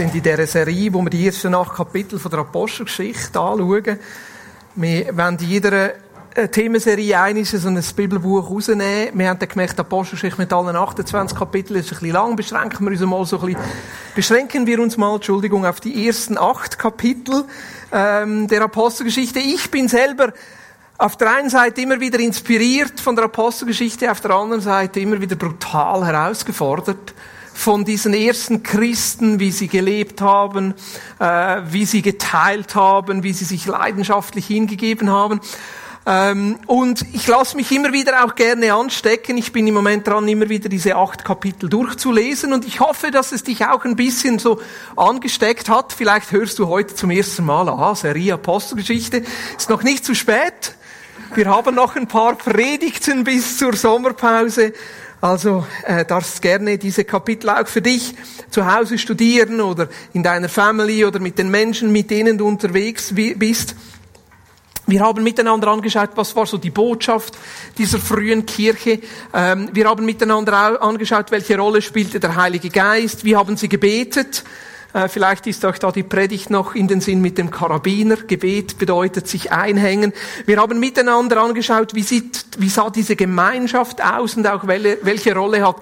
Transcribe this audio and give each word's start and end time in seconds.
sind 0.00 0.14
in 0.14 0.22
dieser 0.22 0.46
Serie, 0.46 0.90
wo 0.94 1.02
wir 1.02 1.10
die 1.10 1.26
ersten 1.26 1.54
acht 1.54 1.74
Kapitel 1.74 2.18
von 2.18 2.30
der 2.30 2.40
Apostelgeschichte 2.40 3.38
anschauen. 3.38 3.98
Wir 4.74 5.14
wollen 5.14 5.36
in 5.38 5.46
jeder 5.46 5.90
äh, 6.34 6.48
Themenserie 6.48 7.20
eines 7.20 7.50
so 7.50 7.68
ein 7.68 7.78
Bibelbuch 7.94 8.48
rausnehmen. 8.48 9.10
Wir 9.12 9.28
haben 9.28 9.38
dann 9.38 9.48
gemerkt, 9.50 9.74
die 9.74 9.80
Apostelgeschichte 9.80 10.40
mit 10.40 10.50
allen 10.54 10.74
28 10.74 11.36
Kapiteln 11.36 11.80
ist 11.80 11.88
ein 11.88 11.98
bisschen 11.98 12.12
lang. 12.12 12.34
Beschränken 12.34 12.86
wir 12.86 12.92
uns 12.92 13.00
mal 13.02 13.26
so 13.26 13.40
ein 13.40 13.46
bisschen, 13.48 13.62
beschränken 14.14 14.66
wir 14.66 14.80
uns 14.80 14.96
mal, 14.96 15.16
Entschuldigung, 15.16 15.66
auf 15.66 15.80
die 15.80 16.06
ersten 16.06 16.38
acht 16.38 16.78
Kapitel 16.78 17.44
ähm, 17.92 18.48
der 18.48 18.62
Apostelgeschichte. 18.62 19.38
Ich 19.38 19.70
bin 19.70 19.86
selber 19.86 20.32
auf 20.96 21.18
der 21.18 21.30
einen 21.36 21.50
Seite 21.50 21.82
immer 21.82 22.00
wieder 22.00 22.20
inspiriert 22.20 22.98
von 23.00 23.16
der 23.16 23.26
Apostelgeschichte, 23.26 24.10
auf 24.10 24.22
der 24.22 24.30
anderen 24.30 24.62
Seite 24.62 24.98
immer 25.00 25.20
wieder 25.20 25.36
brutal 25.36 26.06
herausgefordert 26.06 27.12
von 27.60 27.84
diesen 27.84 28.14
ersten 28.14 28.62
Christen, 28.62 29.38
wie 29.38 29.50
sie 29.50 29.68
gelebt 29.68 30.22
haben, 30.22 30.74
äh, 31.18 31.60
wie 31.66 31.84
sie 31.84 32.00
geteilt 32.00 32.74
haben, 32.74 33.22
wie 33.22 33.34
sie 33.34 33.44
sich 33.44 33.66
leidenschaftlich 33.66 34.46
hingegeben 34.46 35.10
haben. 35.10 35.40
Ähm, 36.06 36.58
und 36.66 37.04
ich 37.12 37.26
lasse 37.26 37.56
mich 37.56 37.70
immer 37.70 37.92
wieder 37.92 38.24
auch 38.24 38.34
gerne 38.34 38.72
anstecken. 38.72 39.36
Ich 39.36 39.52
bin 39.52 39.66
im 39.66 39.74
Moment 39.74 40.06
dran, 40.06 40.26
immer 40.26 40.48
wieder 40.48 40.70
diese 40.70 40.96
acht 40.96 41.22
Kapitel 41.22 41.68
durchzulesen 41.68 42.54
und 42.54 42.66
ich 42.66 42.80
hoffe, 42.80 43.10
dass 43.10 43.32
es 43.32 43.44
dich 43.44 43.66
auch 43.66 43.84
ein 43.84 43.94
bisschen 43.94 44.38
so 44.38 44.58
angesteckt 44.96 45.68
hat. 45.68 45.92
Vielleicht 45.92 46.32
hörst 46.32 46.58
du 46.58 46.68
heute 46.68 46.94
zum 46.94 47.10
ersten 47.10 47.44
Mal, 47.44 47.68
ah, 47.68 47.94
Serie 47.94 48.34
Apostelgeschichte. 48.34 49.22
Ist 49.58 49.68
noch 49.68 49.82
nicht 49.82 50.06
zu 50.06 50.14
spät. 50.14 50.74
Wir 51.34 51.46
haben 51.46 51.74
noch 51.74 51.94
ein 51.94 52.08
paar 52.08 52.36
Predigten 52.36 53.22
bis 53.22 53.58
zur 53.58 53.76
Sommerpause. 53.76 54.72
Also 55.20 55.66
äh, 55.84 56.04
darfst 56.06 56.40
gerne 56.40 56.78
diese 56.78 57.04
Kapitel 57.04 57.50
auch 57.50 57.66
für 57.66 57.82
dich 57.82 58.14
zu 58.48 58.72
Hause 58.72 58.96
studieren 58.96 59.60
oder 59.60 59.88
in 60.14 60.22
deiner 60.22 60.48
Family 60.48 61.04
oder 61.04 61.18
mit 61.18 61.38
den 61.38 61.50
Menschen, 61.50 61.92
mit 61.92 62.10
denen 62.10 62.38
du 62.38 62.48
unterwegs 62.48 63.12
bist. 63.14 63.74
Wir 64.86 65.02
haben 65.02 65.22
miteinander 65.22 65.68
angeschaut, 65.68 66.10
was 66.14 66.34
war 66.34 66.46
so 66.46 66.56
die 66.56 66.70
Botschaft 66.70 67.36
dieser 67.76 67.98
frühen 67.98 68.46
Kirche. 68.46 69.00
Ähm, 69.34 69.68
wir 69.72 69.88
haben 69.88 70.06
miteinander 70.06 70.82
angeschaut, 70.82 71.30
welche 71.30 71.58
Rolle 71.58 71.82
spielte 71.82 72.18
der 72.18 72.34
Heilige 72.34 72.70
Geist. 72.70 73.22
Wie 73.22 73.36
haben 73.36 73.58
sie 73.58 73.68
gebetet? 73.68 74.42
Äh, 74.92 75.08
vielleicht 75.08 75.46
ist 75.46 75.64
euch 75.64 75.78
da 75.78 75.92
die 75.92 76.02
Predigt 76.02 76.50
noch 76.50 76.74
in 76.74 76.88
den 76.88 77.00
Sinn 77.00 77.20
mit 77.20 77.38
dem 77.38 77.50
Karabiner. 77.50 78.16
Gebet 78.16 78.78
bedeutet 78.78 79.28
sich 79.28 79.52
einhängen. 79.52 80.12
Wir 80.46 80.58
haben 80.58 80.80
miteinander 80.80 81.40
angeschaut, 81.40 81.94
wie, 81.94 82.02
sieht, 82.02 82.44
wie 82.58 82.68
sah 82.68 82.90
diese 82.90 83.14
Gemeinschaft 83.14 84.02
aus 84.02 84.36
und 84.36 84.46
auch 84.46 84.66
welche, 84.66 84.98
welche 85.02 85.34
Rolle 85.34 85.66
hat 85.66 85.76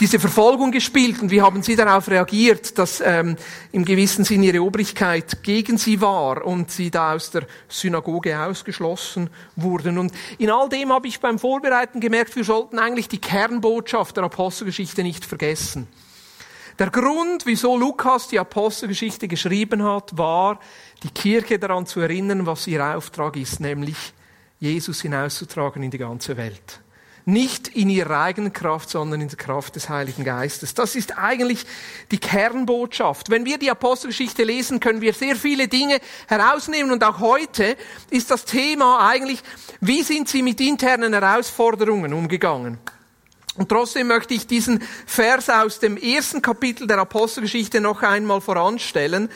diese 0.00 0.18
Verfolgung 0.18 0.70
gespielt 0.72 1.20
und 1.20 1.30
wie 1.30 1.42
haben 1.42 1.62
sie 1.62 1.76
darauf 1.76 2.08
reagiert, 2.08 2.78
dass 2.78 3.02
ähm, 3.04 3.36
im 3.72 3.84
gewissen 3.84 4.24
Sinn 4.24 4.42
ihre 4.42 4.62
Obrigkeit 4.62 5.42
gegen 5.42 5.76
sie 5.76 6.00
war 6.00 6.44
und 6.44 6.70
sie 6.70 6.90
da 6.90 7.14
aus 7.14 7.30
der 7.30 7.46
Synagoge 7.68 8.38
ausgeschlossen 8.38 9.28
wurden. 9.56 9.98
Und 9.98 10.12
in 10.38 10.50
all 10.50 10.68
dem 10.68 10.90
habe 10.92 11.06
ich 11.06 11.20
beim 11.20 11.38
Vorbereiten 11.38 12.00
gemerkt, 12.00 12.34
wir 12.34 12.44
sollten 12.44 12.78
eigentlich 12.78 13.08
die 13.08 13.20
Kernbotschaft 13.20 14.16
der 14.16 14.24
Apostelgeschichte 14.24 15.02
nicht 15.02 15.24
vergessen. 15.24 15.86
Der 16.78 16.90
Grund, 16.90 17.46
wieso 17.46 17.76
Lukas 17.76 18.26
die 18.26 18.38
Apostelgeschichte 18.38 19.28
geschrieben 19.28 19.84
hat, 19.84 20.18
war, 20.18 20.58
die 21.04 21.10
Kirche 21.10 21.58
daran 21.60 21.86
zu 21.86 22.00
erinnern, 22.00 22.46
was 22.46 22.66
ihr 22.66 22.84
Auftrag 22.84 23.36
ist, 23.36 23.60
nämlich 23.60 24.12
Jesus 24.58 25.02
hinauszutragen 25.02 25.84
in 25.84 25.92
die 25.92 25.98
ganze 25.98 26.36
Welt. 26.36 26.80
Nicht 27.26 27.68
in 27.68 27.90
ihrer 27.90 28.22
eigenen 28.22 28.52
Kraft, 28.52 28.90
sondern 28.90 29.20
in 29.20 29.28
der 29.28 29.38
Kraft 29.38 29.76
des 29.76 29.88
Heiligen 29.88 30.24
Geistes. 30.24 30.74
Das 30.74 30.96
ist 30.96 31.16
eigentlich 31.16 31.64
die 32.10 32.18
Kernbotschaft. 32.18 33.30
Wenn 33.30 33.44
wir 33.44 33.56
die 33.56 33.70
Apostelgeschichte 33.70 34.42
lesen, 34.42 34.80
können 34.80 35.00
wir 35.00 35.14
sehr 35.14 35.36
viele 35.36 35.68
Dinge 35.68 36.00
herausnehmen. 36.26 36.90
Und 36.90 37.04
auch 37.04 37.20
heute 37.20 37.76
ist 38.10 38.32
das 38.32 38.44
Thema 38.44 39.08
eigentlich, 39.08 39.40
wie 39.80 40.02
sind 40.02 40.28
sie 40.28 40.42
mit 40.42 40.60
internen 40.60 41.12
Herausforderungen 41.12 42.12
umgegangen? 42.12 42.78
Und 43.56 43.68
trotzdem 43.68 44.08
möchte 44.08 44.34
ich 44.34 44.46
diesen 44.46 44.82
Vers 45.06 45.48
aus 45.48 45.78
dem 45.78 45.96
ersten 45.96 46.42
Kapitel 46.42 46.86
der 46.86 46.98
Apostelgeschichte 46.98 47.80
noch 47.80 48.02
einmal 48.02 48.40
voranstellen, 48.40 49.28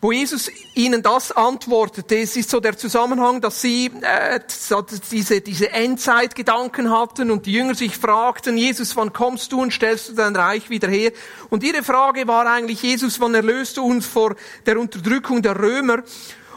wo 0.00 0.12
Jesus 0.12 0.50
ihnen 0.74 1.02
das 1.02 1.30
antwortete. 1.32 2.20
Es 2.20 2.34
ist 2.36 2.48
so 2.48 2.60
der 2.60 2.78
Zusammenhang, 2.78 3.40
dass 3.40 3.60
sie 3.60 3.90
äh, 4.00 4.40
diese, 5.10 5.40
diese 5.42 5.70
Endzeitgedanken 5.72 6.90
hatten 6.90 7.30
und 7.30 7.44
die 7.44 7.52
Jünger 7.52 7.74
sich 7.74 7.98
fragten, 7.98 8.56
Jesus, 8.56 8.96
wann 8.96 9.12
kommst 9.12 9.52
du 9.52 9.60
und 9.60 9.72
stellst 9.72 10.08
du 10.08 10.12
dein 10.14 10.36
Reich 10.36 10.70
wieder 10.70 10.88
her? 10.88 11.12
Und 11.50 11.64
ihre 11.64 11.82
Frage 11.82 12.26
war 12.28 12.46
eigentlich, 12.46 12.82
Jesus, 12.82 13.20
wann 13.20 13.34
erlöst 13.34 13.76
du 13.76 13.84
uns 13.84 14.06
vor 14.06 14.36
der 14.64 14.78
Unterdrückung 14.78 15.42
der 15.42 15.58
Römer? 15.58 16.02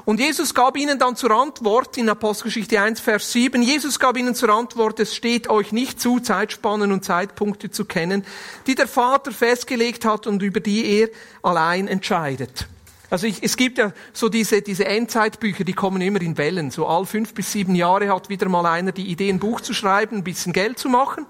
Und 0.06 0.20
Jesus 0.20 0.54
gab 0.54 0.76
ihnen 0.76 1.00
dann 1.00 1.16
zur 1.16 1.32
Antwort 1.32 1.98
in 1.98 2.10
Apostelgeschichte 2.10 2.80
1, 2.82 3.00
Vers 3.00 3.32
7, 3.32 3.62
Jesus 3.62 4.00
gab 4.00 4.18
ihnen 4.18 4.36
zur 4.36 4.50
Antwort, 4.50 5.00
es 5.00 5.16
steht 5.16 5.50
euch 5.50 5.72
nicht 5.72 6.02
zu, 6.02 6.20
Zeitspannen 6.20 6.92
und 6.92 7.06
Zeitpunkte 7.06 7.72
zu 7.72 7.86
kennen, 7.86 8.26
die 8.68 8.76
der 8.76 8.88
Vater 8.88 9.32
festgelegt 9.32 10.04
hat 10.04 10.28
und 10.28 10.42
über 10.42 10.60
die 10.60 10.86
er 10.86 11.10
allein 11.42 11.88
entscheidet. 11.88 12.68
Also 13.10 13.28
ich, 13.28 13.44
es 13.44 13.56
gibt 13.56 13.78
ja 13.78 13.94
so 14.12 14.28
diese, 14.28 14.62
diese 14.62 14.86
Endzeitbücher, 14.86 15.64
die 15.64 15.74
kommen 15.74 16.02
immer 16.02 16.22
in 16.22 16.38
Wellen. 16.38 16.72
So 16.72 16.88
all 16.88 17.06
fünf 17.06 17.34
bis 17.34 17.52
sieben 17.52 17.76
Jahre 17.76 18.14
hat 18.14 18.28
wieder 18.28 18.50
mal 18.50 18.66
einer 18.66 18.92
die 18.92 19.06
Idee, 19.06 19.30
ein 19.30 19.40
Buch 19.40 19.62
zu 19.62 19.74
schreiben, 19.74 20.18
ein 20.18 20.24
bisschen 20.24 20.52
Geld 20.52 20.80
zu 20.80 20.90
machen. 20.90 21.28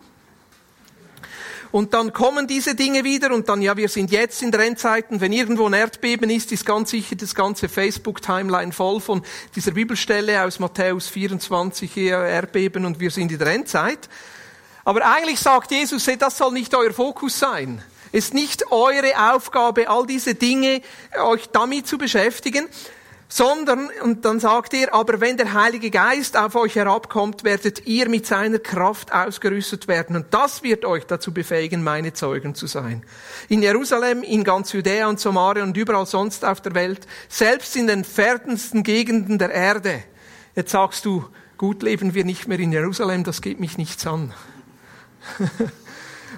Und 1.74 1.96
dann 1.96 2.14
kommen 2.14 2.46
diese 2.46 2.76
Dinge 2.76 3.04
wieder 3.04 3.34
und 3.34 3.50
dann, 3.50 3.60
ja, 3.60 3.76
wir 3.76 3.90
sind 3.90 4.12
jetzt 4.12 4.44
in 4.44 4.52
der 4.52 4.60
Endzeiten. 4.60 5.22
Wenn 5.22 5.34
irgendwo 5.34 5.66
ein 5.66 5.74
Erdbeben 5.74 6.30
ist, 6.30 6.52
ist 6.52 6.68
ganz 6.68 6.92
sicher 6.92 7.16
das 7.16 7.34
ganze 7.34 7.68
Facebook-Timeline 7.68 8.72
voll 8.72 9.02
von 9.02 9.24
dieser 9.56 9.72
Bibelstelle 9.72 10.44
aus 10.44 10.60
Matthäus 10.60 11.08
24, 11.08 11.98
Erdbeben 11.98 12.86
und 12.86 13.00
wir 13.00 13.10
sind 13.10 13.32
in 13.32 13.40
der 13.40 13.48
Endzeit. 13.48 14.08
Aber 14.86 15.04
eigentlich 15.04 15.40
sagt 15.40 15.72
Jesus, 15.72 16.08
das 16.20 16.38
soll 16.38 16.54
nicht 16.54 16.76
euer 16.76 16.94
Fokus 16.94 17.40
sein. 17.40 17.82
Es 18.12 18.26
ist 18.26 18.34
nicht 18.36 18.72
eure 18.72 19.34
Aufgabe, 19.34 19.90
all 19.90 20.06
diese 20.06 20.36
Dinge 20.36 20.84
euch 21.24 21.50
damit 21.52 21.88
zu 21.88 21.98
beschäftigen, 21.98 22.68
sondern, 23.36 23.90
und 24.04 24.26
dann 24.26 24.40
sagt 24.40 24.76
er, 24.76 24.94
aber 24.94 25.20
wenn 25.20 25.38
der 25.38 25.54
Heilige 25.54 25.90
Geist 25.90 26.38
auf 26.38 26.54
euch 26.54 26.76
herabkommt, 26.76 27.44
werdet 27.44 27.88
ihr 27.88 28.08
mit 28.08 28.28
seiner 28.28 28.60
Kraft 28.60 29.12
ausgerüstet 29.12 29.88
werden. 29.88 30.16
Und 30.16 30.28
das 30.36 30.62
wird 30.62 30.86
euch 30.86 31.08
dazu 31.08 31.34
befähigen, 31.34 31.84
meine 31.84 32.14
Zeugen 32.14 32.54
zu 32.54 32.68
sein. 32.68 33.04
In 33.50 33.64
Jerusalem, 33.64 34.22
in 34.22 34.44
ganz 34.44 34.72
Judäa 34.72 35.08
und 35.08 35.20
Samaria 35.20 35.64
und 35.64 35.76
überall 35.76 36.06
sonst 36.06 36.46
auf 36.46 36.62
der 36.62 36.76
Welt, 36.76 37.08
selbst 37.28 37.76
in 37.76 37.88
den 37.88 38.04
fernsten 38.04 38.84
Gegenden 38.84 39.40
der 39.40 39.50
Erde. 39.50 40.04
Jetzt 40.56 40.70
sagst 40.70 41.04
du, 41.04 41.26
gut 41.58 41.82
leben 41.82 42.14
wir 42.14 42.26
nicht 42.26 42.48
mehr 42.48 42.60
in 42.60 42.72
Jerusalem, 42.72 43.24
das 43.24 43.42
geht 43.42 43.60
mich 43.60 43.80
nichts 43.80 44.06
an. 44.06 44.32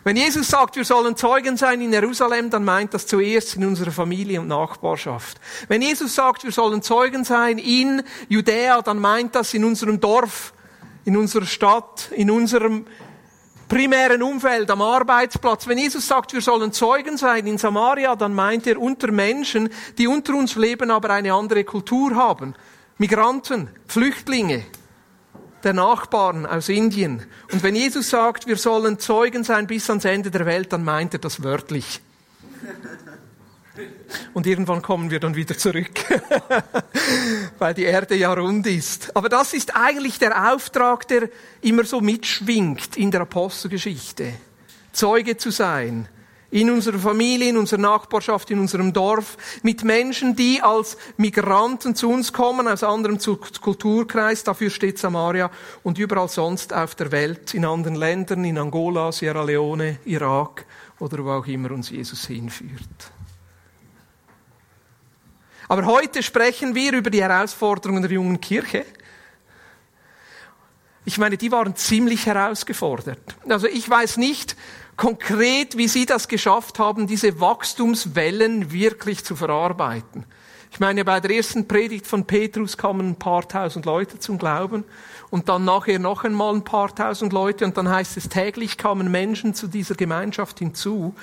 Wenn 0.07 0.17
Jesus 0.17 0.49
sagt, 0.49 0.75
wir 0.75 0.85
sollen 0.85 1.15
Zeugen 1.15 1.57
sein 1.57 1.81
in 1.81 1.91
Jerusalem, 1.91 2.51
dann 2.51 2.63
meint 2.63 2.93
das 2.93 3.07
zuerst 3.07 3.55
in 3.55 3.65
unserer 3.65 3.89
Familie 3.89 4.39
und 4.39 4.47
Nachbarschaft. 4.47 5.39
Wenn 5.67 5.81
Jesus 5.81 6.13
sagt, 6.13 6.43
wir 6.43 6.51
sollen 6.51 6.83
Zeugen 6.83 7.23
sein 7.23 7.57
in 7.57 8.03
Judäa, 8.29 8.83
dann 8.83 8.99
meint 8.99 9.33
das 9.33 9.55
in 9.55 9.65
unserem 9.65 9.99
Dorf, 9.99 10.53
in 11.05 11.17
unserer 11.17 11.47
Stadt, 11.47 12.11
in 12.11 12.29
unserem 12.29 12.85
primären 13.67 14.21
Umfeld, 14.21 14.69
am 14.69 14.83
Arbeitsplatz. 14.83 15.65
Wenn 15.67 15.79
Jesus 15.79 16.07
sagt, 16.07 16.33
wir 16.33 16.41
sollen 16.41 16.71
Zeugen 16.71 17.17
sein 17.17 17.47
in 17.47 17.57
Samaria, 17.57 18.15
dann 18.15 18.35
meint 18.35 18.67
er 18.67 18.79
unter 18.79 19.11
Menschen, 19.11 19.69
die 19.97 20.05
unter 20.05 20.35
uns 20.35 20.55
leben, 20.55 20.91
aber 20.91 21.09
eine 21.09 21.33
andere 21.33 21.63
Kultur 21.63 22.13
haben. 22.13 22.53
Migranten, 22.99 23.69
Flüchtlinge, 23.87 24.65
der 25.65 25.73
Nachbarn 25.73 26.45
aus 26.45 26.69
Indien. 26.69 27.25
Und 27.51 27.63
wenn 27.63 27.75
Jesus 27.75 28.09
sagt, 28.09 28.47
wir 28.47 28.55
sollen 28.55 28.99
Zeugen 28.99 29.43
sein 29.43 29.67
bis 29.67 29.89
ans 29.89 30.05
Ende 30.05 30.31
der 30.31 30.45
Welt, 30.45 30.71
dann 30.71 30.83
meint 30.83 31.13
er 31.13 31.19
das 31.19 31.43
wörtlich. 31.43 31.99
Und 34.33 34.47
irgendwann 34.47 34.81
kommen 34.81 35.11
wir 35.11 35.19
dann 35.19 35.35
wieder 35.35 35.57
zurück, 35.57 36.05
weil 37.59 37.73
die 37.73 37.83
Erde 37.83 38.15
ja 38.15 38.31
rund 38.33 38.65
ist. 38.67 39.13
Aber 39.15 39.27
das 39.27 39.53
ist 39.53 39.75
eigentlich 39.75 40.19
der 40.19 40.53
Auftrag, 40.53 41.07
der 41.09 41.29
immer 41.61 41.83
so 41.83 41.99
mitschwingt 41.99 42.95
in 42.95 43.11
der 43.11 43.21
Apostelgeschichte. 43.21 44.33
Zeuge 44.93 45.35
zu 45.35 45.51
sein 45.51 46.07
in 46.55 46.69
unserer 46.69 46.99
Familie, 46.99 47.49
in 47.49 47.57
unserer 47.57 47.81
Nachbarschaft, 47.81 48.49
in 48.49 48.59
unserem 48.59 48.93
Dorf, 48.93 49.35
mit 49.61 49.83
Menschen, 49.83 50.37
die 50.37 50.61
als 50.61 50.95
Migranten 51.17 51.95
zu 51.95 52.09
uns 52.09 52.31
kommen, 52.31 52.65
aus 52.69 52.81
anderem 52.81 53.19
Kulturkreis, 53.59 54.45
dafür 54.45 54.69
steht 54.69 54.97
Samaria, 54.97 55.51
und 55.83 55.97
überall 55.97 56.29
sonst 56.29 56.71
auf 56.71 56.95
der 56.95 57.11
Welt, 57.11 57.53
in 57.53 57.65
anderen 57.65 57.95
Ländern, 57.95 58.45
in 58.45 58.57
Angola, 58.57 59.11
Sierra 59.11 59.43
Leone, 59.43 59.99
Irak 60.05 60.65
oder 60.99 61.25
wo 61.25 61.31
auch 61.31 61.45
immer 61.45 61.71
uns 61.71 61.89
Jesus 61.89 62.25
hinführt. 62.25 63.11
Aber 65.67 65.85
heute 65.85 66.23
sprechen 66.23 66.73
wir 66.73 66.93
über 66.93 67.09
die 67.09 67.21
Herausforderungen 67.21 68.01
der 68.01 68.11
jungen 68.11 68.39
Kirche. 68.39 68.85
Ich 71.03 71.17
meine, 71.17 71.35
die 71.35 71.51
waren 71.51 71.75
ziemlich 71.75 72.25
herausgefordert. 72.25 73.35
Also 73.49 73.67
ich 73.67 73.89
weiß 73.89 74.15
nicht, 74.17 74.55
konkret, 74.97 75.77
wie 75.77 75.87
Sie 75.87 76.05
das 76.05 76.27
geschafft 76.27 76.79
haben, 76.79 77.07
diese 77.07 77.39
Wachstumswellen 77.39 78.71
wirklich 78.71 79.23
zu 79.23 79.35
verarbeiten. 79.35 80.25
Ich 80.75 80.79
meine, 80.81 81.05
bei 81.05 81.21
der 81.21 81.31
ersten 81.31 81.69
Predigt 81.69 82.05
von 82.05 82.25
Petrus 82.25 82.75
kamen 82.75 83.11
ein 83.11 83.15
paar 83.15 83.47
tausend 83.47 83.85
Leute 83.85 84.19
zum 84.19 84.37
Glauben 84.37 84.83
und 85.29 85.47
dann 85.47 85.63
nachher 85.63 85.99
noch 85.99 86.25
einmal 86.25 86.53
ein 86.53 86.65
paar 86.65 86.93
tausend 86.93 87.31
Leute 87.31 87.63
und 87.63 87.77
dann 87.77 87.87
heißt 87.87 88.17
es, 88.17 88.27
täglich 88.27 88.77
kamen 88.77 89.09
Menschen 89.09 89.53
zu 89.53 89.67
dieser 89.67 89.95
Gemeinschaft 89.95 90.59
hinzu. 90.59 91.15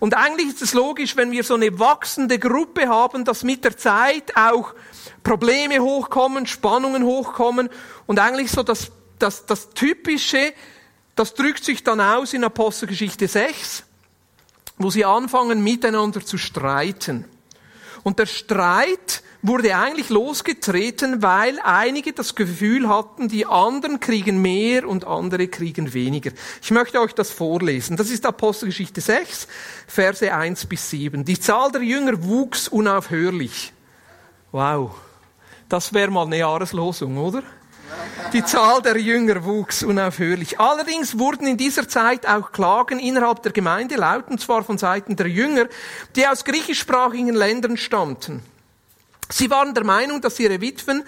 Und 0.00 0.14
eigentlich 0.14 0.48
ist 0.48 0.62
es 0.62 0.74
logisch, 0.74 1.16
wenn 1.16 1.30
wir 1.30 1.44
so 1.44 1.54
eine 1.54 1.78
wachsende 1.78 2.40
Gruppe 2.40 2.88
haben, 2.88 3.24
dass 3.24 3.44
mit 3.44 3.64
der 3.64 3.76
Zeit 3.76 4.36
auch 4.36 4.74
Probleme 5.22 5.78
hochkommen, 5.78 6.46
Spannungen 6.46 7.04
hochkommen 7.04 7.68
und 8.06 8.18
eigentlich 8.18 8.50
so 8.50 8.64
das, 8.64 8.90
das, 9.20 9.46
das 9.46 9.70
Typische, 9.70 10.52
das 11.14 11.34
drückt 11.34 11.64
sich 11.64 11.84
dann 11.84 12.00
aus 12.00 12.32
in 12.32 12.44
Apostelgeschichte 12.44 13.28
6, 13.28 13.84
wo 14.78 14.90
sie 14.90 15.04
anfangen 15.04 15.62
miteinander 15.62 16.24
zu 16.24 16.38
streiten. 16.38 17.26
Und 18.02 18.18
der 18.18 18.26
Streit 18.26 19.22
wurde 19.42 19.76
eigentlich 19.76 20.08
losgetreten, 20.08 21.22
weil 21.22 21.58
einige 21.62 22.12
das 22.12 22.34
Gefühl 22.34 22.88
hatten, 22.88 23.28
die 23.28 23.44
anderen 23.44 24.00
kriegen 24.00 24.40
mehr 24.40 24.88
und 24.88 25.04
andere 25.04 25.48
kriegen 25.48 25.92
weniger. 25.92 26.30
Ich 26.62 26.70
möchte 26.70 27.00
euch 27.00 27.12
das 27.12 27.30
vorlesen. 27.30 27.96
Das 27.96 28.10
ist 28.10 28.24
Apostelgeschichte 28.24 29.00
6, 29.00 29.48
Verse 29.86 30.32
1 30.32 30.66
bis 30.66 30.90
7. 30.90 31.24
Die 31.24 31.38
Zahl 31.38 31.72
der 31.72 31.82
Jünger 31.82 32.24
wuchs 32.24 32.68
unaufhörlich. 32.68 33.72
Wow. 34.52 34.92
Das 35.68 35.92
wäre 35.92 36.10
mal 36.10 36.26
eine 36.26 36.38
Jahreslosung, 36.38 37.16
oder? 37.18 37.42
Die 38.32 38.44
Zahl 38.44 38.80
der 38.82 38.98
Jünger 38.98 39.44
wuchs 39.44 39.82
unaufhörlich. 39.82 40.58
Allerdings 40.58 41.18
wurden 41.18 41.46
in 41.46 41.56
dieser 41.56 41.88
Zeit 41.88 42.26
auch 42.26 42.52
Klagen 42.52 42.98
innerhalb 42.98 43.42
der 43.42 43.52
Gemeinde 43.52 43.96
laut, 43.96 44.28
und 44.28 44.40
zwar 44.40 44.64
von 44.64 44.78
Seiten 44.78 45.16
der 45.16 45.28
Jünger, 45.28 45.66
die 46.16 46.26
aus 46.26 46.44
griechischsprachigen 46.44 47.34
Ländern 47.34 47.76
stammten. 47.76 48.42
Sie 49.28 49.50
waren 49.50 49.74
der 49.74 49.84
Meinung, 49.84 50.20
dass 50.20 50.38
ihre 50.38 50.60
Witwen 50.60 51.04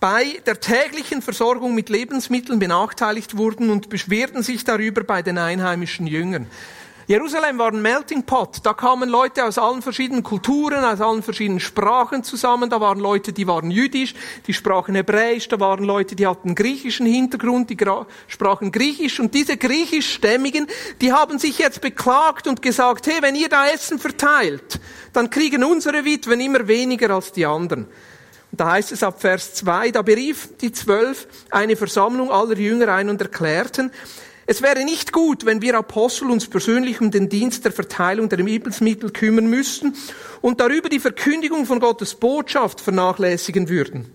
bei 0.00 0.40
der 0.44 0.60
täglichen 0.60 1.22
Versorgung 1.22 1.74
mit 1.74 1.88
Lebensmitteln 1.88 2.58
benachteiligt 2.58 3.36
wurden 3.36 3.70
und 3.70 3.88
beschwerten 3.88 4.42
sich 4.42 4.64
darüber 4.64 5.02
bei 5.04 5.22
den 5.22 5.38
einheimischen 5.38 6.06
Jüngern. 6.06 6.46
Jerusalem 7.08 7.56
war 7.58 7.68
ein 7.68 7.80
Melting 7.80 8.24
Pot. 8.24 8.58
Da 8.64 8.74
kamen 8.74 9.08
Leute 9.08 9.44
aus 9.44 9.58
allen 9.58 9.80
verschiedenen 9.80 10.24
Kulturen, 10.24 10.84
aus 10.84 11.00
allen 11.00 11.22
verschiedenen 11.22 11.60
Sprachen 11.60 12.24
zusammen. 12.24 12.68
Da 12.68 12.80
waren 12.80 12.98
Leute, 12.98 13.32
die 13.32 13.46
waren 13.46 13.70
jüdisch, 13.70 14.12
die 14.48 14.52
sprachen 14.52 14.96
Hebräisch. 14.96 15.46
Da 15.46 15.60
waren 15.60 15.84
Leute, 15.84 16.16
die 16.16 16.26
hatten 16.26 16.56
griechischen 16.56 17.06
Hintergrund, 17.06 17.70
die 17.70 17.78
sprachen 18.26 18.72
Griechisch. 18.72 19.20
Und 19.20 19.34
diese 19.34 19.56
griechischstämmigen, 19.56 20.66
die 21.00 21.12
haben 21.12 21.38
sich 21.38 21.58
jetzt 21.58 21.80
beklagt 21.80 22.48
und 22.48 22.60
gesagt, 22.60 23.06
hey, 23.06 23.22
wenn 23.22 23.36
ihr 23.36 23.48
da 23.48 23.68
Essen 23.68 24.00
verteilt, 24.00 24.80
dann 25.12 25.30
kriegen 25.30 25.62
unsere 25.62 26.04
Witwen 26.04 26.40
immer 26.40 26.66
weniger 26.66 27.10
als 27.10 27.30
die 27.30 27.46
anderen. 27.46 27.84
Und 28.50 28.60
da 28.60 28.72
heißt 28.72 28.90
es 28.90 29.04
ab 29.04 29.20
Vers 29.20 29.54
2, 29.54 29.92
da 29.92 30.02
berief 30.02 30.56
die 30.60 30.72
Zwölf 30.72 31.28
eine 31.50 31.76
Versammlung 31.76 32.32
aller 32.32 32.56
Jünger 32.56 32.88
ein 32.88 33.08
und 33.08 33.20
erklärten, 33.20 33.92
es 34.46 34.62
wäre 34.62 34.84
nicht 34.84 35.12
gut, 35.12 35.44
wenn 35.44 35.60
wir 35.60 35.76
Apostel 35.76 36.30
uns 36.30 36.46
persönlich 36.48 37.00
um 37.00 37.10
den 37.10 37.28
Dienst 37.28 37.64
der 37.64 37.72
Verteilung 37.72 38.28
der 38.28 38.38
Lebensmittel 38.38 39.10
kümmern 39.10 39.48
müssten 39.50 39.94
und 40.40 40.60
darüber 40.60 40.88
die 40.88 41.00
Verkündigung 41.00 41.66
von 41.66 41.80
Gottes 41.80 42.14
Botschaft 42.14 42.80
vernachlässigen 42.80 43.68
würden. 43.68 44.06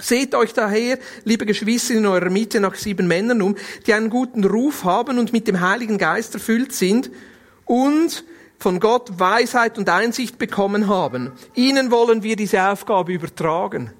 Seht 0.00 0.34
euch 0.34 0.52
daher, 0.52 0.98
liebe 1.24 1.46
Geschwister, 1.46 1.94
in 1.94 2.06
eurer 2.06 2.30
Mitte 2.30 2.60
nach 2.60 2.74
sieben 2.74 3.08
Männern 3.08 3.42
um, 3.42 3.56
die 3.86 3.94
einen 3.94 4.10
guten 4.10 4.44
Ruf 4.44 4.84
haben 4.84 5.18
und 5.18 5.32
mit 5.32 5.48
dem 5.48 5.60
Heiligen 5.60 5.98
Geist 5.98 6.34
erfüllt 6.34 6.72
sind 6.72 7.10
und 7.64 8.24
von 8.58 8.80
Gott 8.80 9.18
Weisheit 9.18 9.78
und 9.78 9.88
Einsicht 9.88 10.38
bekommen 10.38 10.88
haben. 10.88 11.32
Ihnen 11.54 11.90
wollen 11.90 12.22
wir 12.22 12.36
diese 12.36 12.62
Aufgabe 12.62 13.12
übertragen. 13.12 13.92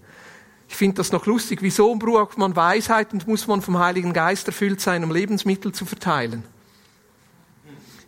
Ich 0.68 0.76
finde 0.76 0.96
das 0.96 1.10
noch 1.12 1.26
lustig. 1.26 1.60
Wieso 1.62 1.94
braucht 1.96 2.38
man 2.38 2.54
Weisheit 2.54 3.12
und 3.12 3.26
muss 3.26 3.46
man 3.46 3.62
vom 3.62 3.78
Heiligen 3.78 4.12
Geist 4.12 4.46
erfüllt 4.46 4.80
sein, 4.80 5.02
um 5.02 5.10
Lebensmittel 5.10 5.72
zu 5.72 5.86
verteilen? 5.86 6.44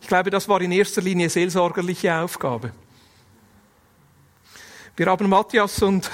Ich 0.01 0.07
glaube, 0.07 0.31
das 0.31 0.49
war 0.49 0.61
in 0.61 0.71
erster 0.71 1.01
Linie 1.01 1.31
seelsorgerliche 1.31 2.15
Aufgabe. 2.15 2.73
Wir 4.97 5.07
haben 5.07 5.31
Matthias 5.31 5.83
und 5.83 6.11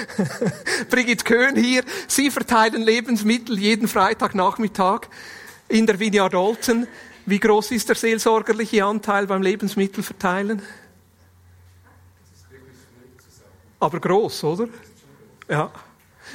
Brigitte 0.90 1.24
Köhn 1.24 1.56
hier. 1.56 1.82
Sie 2.06 2.30
verteilen 2.30 2.82
Lebensmittel 2.82 3.58
jeden 3.58 3.88
Freitagnachmittag 3.88 5.08
in 5.68 5.86
der 5.86 5.98
Vineyard 5.98 6.34
Olten. 6.34 6.86
Wie 7.26 7.40
groß 7.40 7.72
ist 7.72 7.88
der 7.88 7.96
seelsorgerliche 7.96 8.84
Anteil 8.84 9.26
beim 9.26 9.42
Lebensmittelverteilen? 9.42 10.62
Aber 13.80 13.98
groß, 13.98 14.44
oder? 14.44 14.68
Ja. 15.48 15.70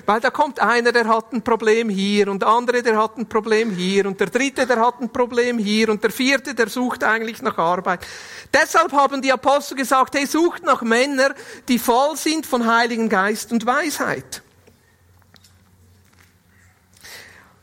Weil 0.06 0.20
da 0.22 0.30
kommt 0.30 0.60
einer, 0.60 0.92
der 0.92 1.08
hat 1.08 1.34
ein 1.34 1.42
Problem 1.42 1.90
hier 1.90 2.30
und 2.30 2.42
der 2.42 2.50
andere, 2.50 2.84
der 2.84 2.98
hat 2.98 3.18
ein 3.18 3.28
Problem 3.28 3.72
hier 3.72 4.06
und 4.06 4.20
der 4.20 4.28
dritte, 4.28 4.66
der 4.66 4.80
hat 4.80 5.02
ein 5.02 5.10
Problem 5.10 5.58
hier 5.58 5.90
und 5.90 6.04
der 6.04 6.12
vierte, 6.12 6.54
der 6.54 6.70
sucht 6.70 7.04
eigentlich 7.04 7.42
nach 7.42 7.58
Arbeit. 7.58 8.06
Deshalb 8.54 8.92
haben 8.94 9.22
die 9.22 9.32
Apostel 9.32 9.76
gesagt, 9.76 10.16
hey, 10.16 10.26
sucht 10.26 10.64
nach 10.64 10.82
Männern, 10.84 11.34
die 11.68 11.80
voll 11.80 12.16
sind 12.16 12.46
von 12.46 12.72
Heiligen 12.72 13.10
Geist 13.10 13.52
und 13.52 13.66
Weisheit. 13.66 14.42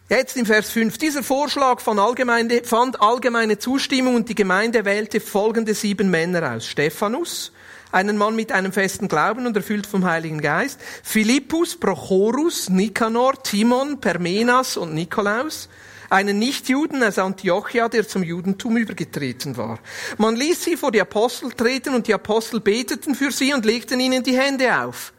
Jetzt 0.09 0.37
im 0.37 0.47
Vers 0.47 0.71
5. 0.71 0.99
Dieser 0.99 1.25
Vorschlag 1.25 1.85
allgemeine, 1.85 2.63
fand 2.63 3.01
allgemeine 3.01 3.59
Zustimmung 3.59 4.15
und 4.15 4.29
die 4.29 4.37
Gemeinde 4.37 4.85
wählte 4.85 5.19
folgende 5.19 5.75
sieben 5.75 6.11
Männer 6.11 6.55
aus. 6.55 6.67
Stephanus, 6.67 7.51
einen 7.97 8.19
Mann 8.19 8.37
mit 8.37 8.53
einem 8.53 8.73
festen 8.73 9.09
Glauben 9.09 9.47
und 9.47 9.57
erfüllt 9.57 9.87
vom 9.87 10.05
Heiligen 10.05 10.43
Geist, 10.43 10.79
Philippus, 11.03 11.77
Prochorus, 11.81 12.69
Nikanor, 12.69 13.43
Timon, 13.43 14.01
Permenas 14.01 14.77
und 14.77 14.93
Nikolaus, 14.93 15.71
einen 16.11 16.39
Nichtjuden 16.39 17.03
aus 17.03 17.19
Antiochia, 17.19 17.89
der 17.89 18.07
zum 18.07 18.23
Judentum 18.23 18.77
übergetreten 18.77 19.57
war. 19.57 19.79
Man 20.19 20.37
ließ 20.37 20.63
sie 20.63 20.77
vor 20.77 20.93
die 20.93 21.01
Apostel 21.01 21.53
treten 21.53 21.95
und 21.95 22.07
die 22.07 22.13
Apostel 22.13 22.61
beteten 22.61 23.15
für 23.15 23.33
sie 23.33 23.55
und 23.55 23.65
legten 23.65 23.99
ihnen 23.99 24.23
die 24.23 24.39
Hände 24.39 24.79
auf. 24.79 25.15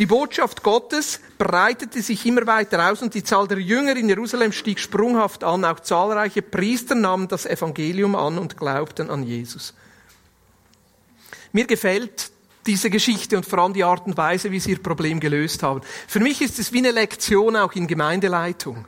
Die 0.00 0.06
Botschaft 0.06 0.64
Gottes 0.64 1.20
breitete 1.38 2.02
sich 2.02 2.26
immer 2.26 2.44
weiter 2.48 2.90
aus 2.90 3.02
und 3.02 3.14
die 3.14 3.22
Zahl 3.22 3.46
der 3.46 3.60
Jünger 3.60 3.96
in 3.96 4.08
Jerusalem 4.08 4.50
stieg 4.50 4.80
sprunghaft 4.80 5.44
an. 5.44 5.64
Auch 5.64 5.78
zahlreiche 5.78 6.42
Priester 6.42 6.96
nahmen 6.96 7.28
das 7.28 7.46
Evangelium 7.46 8.16
an 8.16 8.36
und 8.38 8.56
glaubten 8.56 9.10
an 9.10 9.22
Jesus. 9.22 9.74
Mir 11.54 11.68
gefällt 11.68 12.32
diese 12.66 12.90
Geschichte 12.90 13.36
und 13.36 13.46
vor 13.46 13.60
allem 13.60 13.74
die 13.74 13.84
Art 13.84 14.06
und 14.06 14.16
Weise, 14.16 14.50
wie 14.50 14.58
sie 14.58 14.72
ihr 14.72 14.82
Problem 14.82 15.20
gelöst 15.20 15.62
haben. 15.62 15.82
Für 16.08 16.18
mich 16.18 16.42
ist 16.42 16.58
es 16.58 16.72
wie 16.72 16.78
eine 16.78 16.90
Lektion 16.90 17.54
auch 17.54 17.72
in 17.74 17.86
Gemeindeleitung. 17.86 18.84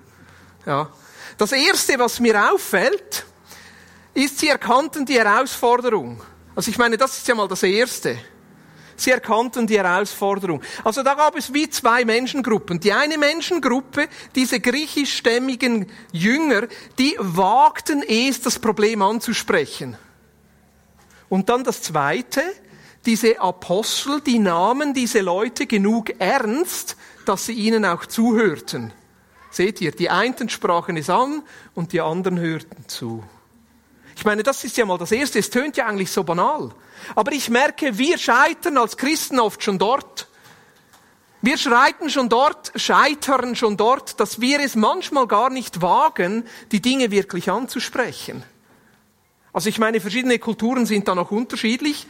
Ja. 0.67 0.91
Das 1.39 1.53
erste, 1.53 1.97
was 2.01 2.19
mir 2.19 2.53
auffällt, 2.53 3.25
ist, 4.15 4.41
sie 4.41 4.49
erkannten 4.49 5.07
die 5.07 5.17
Herausforderung. 5.17 6.21
Also 6.57 6.73
ich 6.73 6.77
meine, 6.77 6.97
das 6.97 7.19
ist 7.19 7.29
ja 7.29 7.37
mal 7.37 7.47
das 7.47 7.63
erste. 7.63 8.19
Sie 8.97 9.13
erkannten 9.13 9.69
die 9.69 9.79
Herausforderung. 9.79 10.61
Also 10.83 11.05
da 11.05 11.15
gab 11.15 11.37
es 11.37 11.55
wie 11.55 11.71
zwei 11.71 12.05
Menschengruppen. 12.05 12.81
Die 12.81 12.93
eine 12.93 13.17
Menschengruppe, 13.17 14.09
diese 14.35 14.59
griechischstämmigen 14.59 15.87
Jünger, 16.11 16.67
die 16.99 17.15
wagten 17.21 18.03
es, 18.03 18.41
das 18.41 18.59
Problem 18.59 19.03
anzusprechen. 19.03 19.97
Und 21.29 21.49
dann 21.49 21.65
das 21.65 21.83
Zweite, 21.83 22.43
diese 23.05 23.41
Apostel, 23.41 24.21
die 24.21 24.39
nahmen 24.39 24.95
diese 24.95 25.21
Leute 25.21 25.67
genug 25.67 26.21
ernst, 26.21 26.97
dass 27.25 27.47
sie 27.47 27.53
ihnen 27.53 27.85
auch 27.85 28.07
zuhörten. 28.07 28.93
Seht 29.51 29.81
ihr, 29.81 29.93
die 29.93 30.11
einen 30.11 30.49
sprachen 30.49 30.97
es 30.97 31.09
an 31.09 31.43
und 31.75 31.93
die 31.93 32.01
anderen 32.01 32.39
hörten 32.39 32.89
zu. 32.89 33.25
Ich 34.17 34.25
meine, 34.25 34.43
das 34.43 34.65
ist 34.65 34.77
ja 34.77 34.87
mal 34.87 34.99
das 34.99 35.13
Erste. 35.13 35.39
Es 35.39 35.51
tönt 35.51 35.77
ja 35.77 35.87
eigentlich 35.87 36.11
so 36.11 36.25
banal. 36.25 36.71
Aber 37.15 37.33
ich 37.33 37.51
merke, 37.51 37.99
wir 37.99 38.19
scheitern 38.19 38.79
als 38.79 38.97
Christen 38.97 39.39
oft 39.39 39.63
schon 39.63 39.79
dort. 39.79 40.29
Wir 41.43 41.59
schreiten 41.59 42.11
schon 42.11 42.29
dort, 42.29 42.73
scheitern 42.77 43.55
schon 43.57 43.77
dort, 43.77 44.19
dass 44.19 44.41
wir 44.41 44.59
es 44.61 44.75
manchmal 44.75 45.27
gar 45.27 45.51
nicht 45.51 45.83
wagen, 45.83 46.45
die 46.73 46.81
Dinge 46.81 47.11
wirklich 47.11 47.51
anzusprechen. 47.51 48.43
Also 49.57 49.71
ich 49.71 49.79
meine, 49.79 50.03
verschiedene 50.03 50.39
Kulturen 50.39 50.85
sind 50.85 51.09
da 51.09 51.15
noch 51.15 51.31
unterschiedlich. 51.31 52.07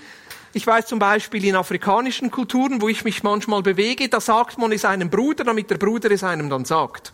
Ich 0.52 0.66
weiß 0.66 0.86
zum 0.86 0.98
Beispiel 0.98 1.44
in 1.44 1.54
afrikanischen 1.54 2.32
Kulturen, 2.32 2.82
wo 2.82 2.88
ich 2.88 3.04
mich 3.04 3.22
manchmal 3.22 3.62
bewege, 3.62 4.08
da 4.08 4.20
sagt 4.20 4.58
man 4.58 4.72
es 4.72 4.84
einem 4.84 5.10
Bruder, 5.10 5.44
damit 5.44 5.70
der 5.70 5.76
Bruder 5.76 6.10
es 6.10 6.24
einem 6.24 6.50
dann 6.50 6.64
sagt. 6.64 7.12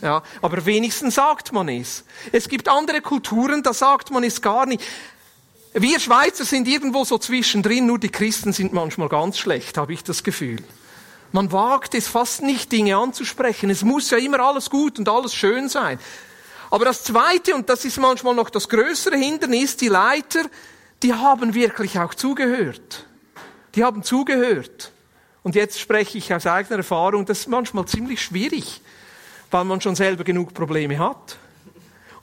Ja, 0.00 0.22
aber 0.40 0.66
wenigstens 0.66 1.16
sagt 1.16 1.52
man 1.52 1.68
es. 1.68 2.04
Es 2.30 2.48
gibt 2.48 2.68
andere 2.68 3.00
Kulturen, 3.00 3.64
da 3.64 3.74
sagt 3.74 4.12
man 4.12 4.22
es 4.22 4.40
gar 4.40 4.66
nicht. 4.66 4.84
Wir 5.72 5.98
Schweizer 5.98 6.44
sind 6.44 6.68
irgendwo 6.68 7.04
so 7.04 7.18
zwischendrin, 7.18 7.84
nur 7.84 7.98
die 7.98 8.10
Christen 8.10 8.52
sind 8.52 8.72
manchmal 8.72 9.08
ganz 9.08 9.36
schlecht, 9.36 9.78
habe 9.78 9.94
ich 9.94 10.04
das 10.04 10.22
Gefühl. 10.22 10.62
Man 11.32 11.50
wagt 11.50 11.96
es 11.96 12.06
fast 12.06 12.42
nicht, 12.42 12.70
Dinge 12.70 12.96
anzusprechen. 12.96 13.68
Es 13.68 13.82
muss 13.82 14.10
ja 14.10 14.18
immer 14.18 14.38
alles 14.38 14.70
gut 14.70 15.00
und 15.00 15.08
alles 15.08 15.34
schön 15.34 15.68
sein. 15.68 15.98
Aber 16.72 16.86
das 16.86 17.04
Zweite, 17.04 17.54
und 17.54 17.68
das 17.68 17.84
ist 17.84 17.98
manchmal 17.98 18.34
noch 18.34 18.48
das 18.48 18.66
größere 18.66 19.14
Hindernis, 19.14 19.76
die 19.76 19.88
Leiter, 19.88 20.40
die 21.02 21.12
haben 21.12 21.52
wirklich 21.52 21.98
auch 21.98 22.14
zugehört. 22.14 23.06
Die 23.74 23.84
haben 23.84 24.02
zugehört. 24.02 24.90
Und 25.42 25.54
jetzt 25.54 25.78
spreche 25.78 26.16
ich 26.16 26.32
aus 26.32 26.46
eigener 26.46 26.78
Erfahrung, 26.78 27.26
das 27.26 27.40
ist 27.40 27.48
manchmal 27.48 27.84
ziemlich 27.84 28.22
schwierig, 28.22 28.80
weil 29.50 29.64
man 29.64 29.82
schon 29.82 29.94
selber 29.94 30.24
genug 30.24 30.54
Probleme 30.54 30.98
hat. 30.98 31.36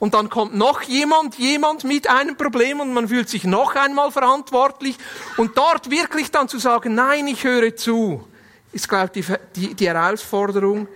Und 0.00 0.14
dann 0.14 0.28
kommt 0.28 0.56
noch 0.56 0.82
jemand, 0.82 1.38
jemand 1.38 1.84
mit 1.84 2.10
einem 2.10 2.36
Problem 2.36 2.80
und 2.80 2.92
man 2.92 3.06
fühlt 3.06 3.28
sich 3.28 3.44
noch 3.44 3.76
einmal 3.76 4.10
verantwortlich. 4.10 4.96
Und 5.36 5.56
dort 5.56 5.92
wirklich 5.92 6.32
dann 6.32 6.48
zu 6.48 6.58
sagen, 6.58 6.96
nein, 6.96 7.28
ich 7.28 7.44
höre 7.44 7.76
zu, 7.76 8.26
ist, 8.72 8.88
glaube 8.88 9.12
ich, 9.14 9.26
die, 9.26 9.34
die, 9.54 9.74
die 9.74 9.86
Herausforderung, 9.86 10.88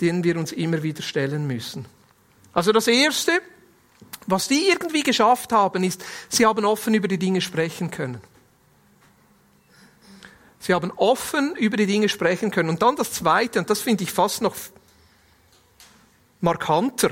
denen 0.00 0.24
wir 0.24 0.36
uns 0.36 0.50
immer 0.50 0.82
wieder 0.82 1.02
stellen 1.02 1.46
müssen. 1.46 1.86
Also 2.56 2.72
das 2.72 2.86
Erste, 2.86 3.42
was 4.26 4.48
die 4.48 4.68
irgendwie 4.68 5.02
geschafft 5.02 5.52
haben, 5.52 5.84
ist, 5.84 6.02
sie 6.30 6.46
haben 6.46 6.64
offen 6.64 6.94
über 6.94 7.06
die 7.06 7.18
Dinge 7.18 7.42
sprechen 7.42 7.90
können. 7.90 8.18
Sie 10.58 10.72
haben 10.72 10.90
offen 10.96 11.54
über 11.56 11.76
die 11.76 11.84
Dinge 11.84 12.08
sprechen 12.08 12.50
können. 12.50 12.70
Und 12.70 12.80
dann 12.80 12.96
das 12.96 13.12
Zweite, 13.12 13.58
und 13.58 13.68
das 13.68 13.82
finde 13.82 14.04
ich 14.04 14.10
fast 14.10 14.40
noch 14.40 14.56
markanter, 16.40 17.10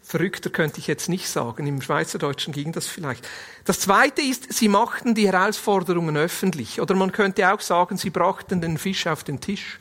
verrückter 0.00 0.48
könnte 0.48 0.78
ich 0.78 0.86
jetzt 0.86 1.10
nicht 1.10 1.28
sagen, 1.28 1.66
im 1.66 1.82
Schweizerdeutschen 1.82 2.54
ging 2.54 2.72
das 2.72 2.86
vielleicht. 2.86 3.28
Das 3.66 3.80
Zweite 3.80 4.22
ist, 4.22 4.50
sie 4.50 4.68
machten 4.68 5.14
die 5.14 5.30
Herausforderungen 5.30 6.16
öffentlich. 6.16 6.80
Oder 6.80 6.94
man 6.94 7.12
könnte 7.12 7.52
auch 7.52 7.60
sagen, 7.60 7.98
sie 7.98 8.08
brachten 8.08 8.62
den 8.62 8.78
Fisch 8.78 9.06
auf 9.06 9.24
den 9.24 9.40
Tisch. 9.40 9.78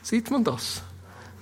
Sieht 0.00 0.30
man 0.30 0.44
das? 0.44 0.80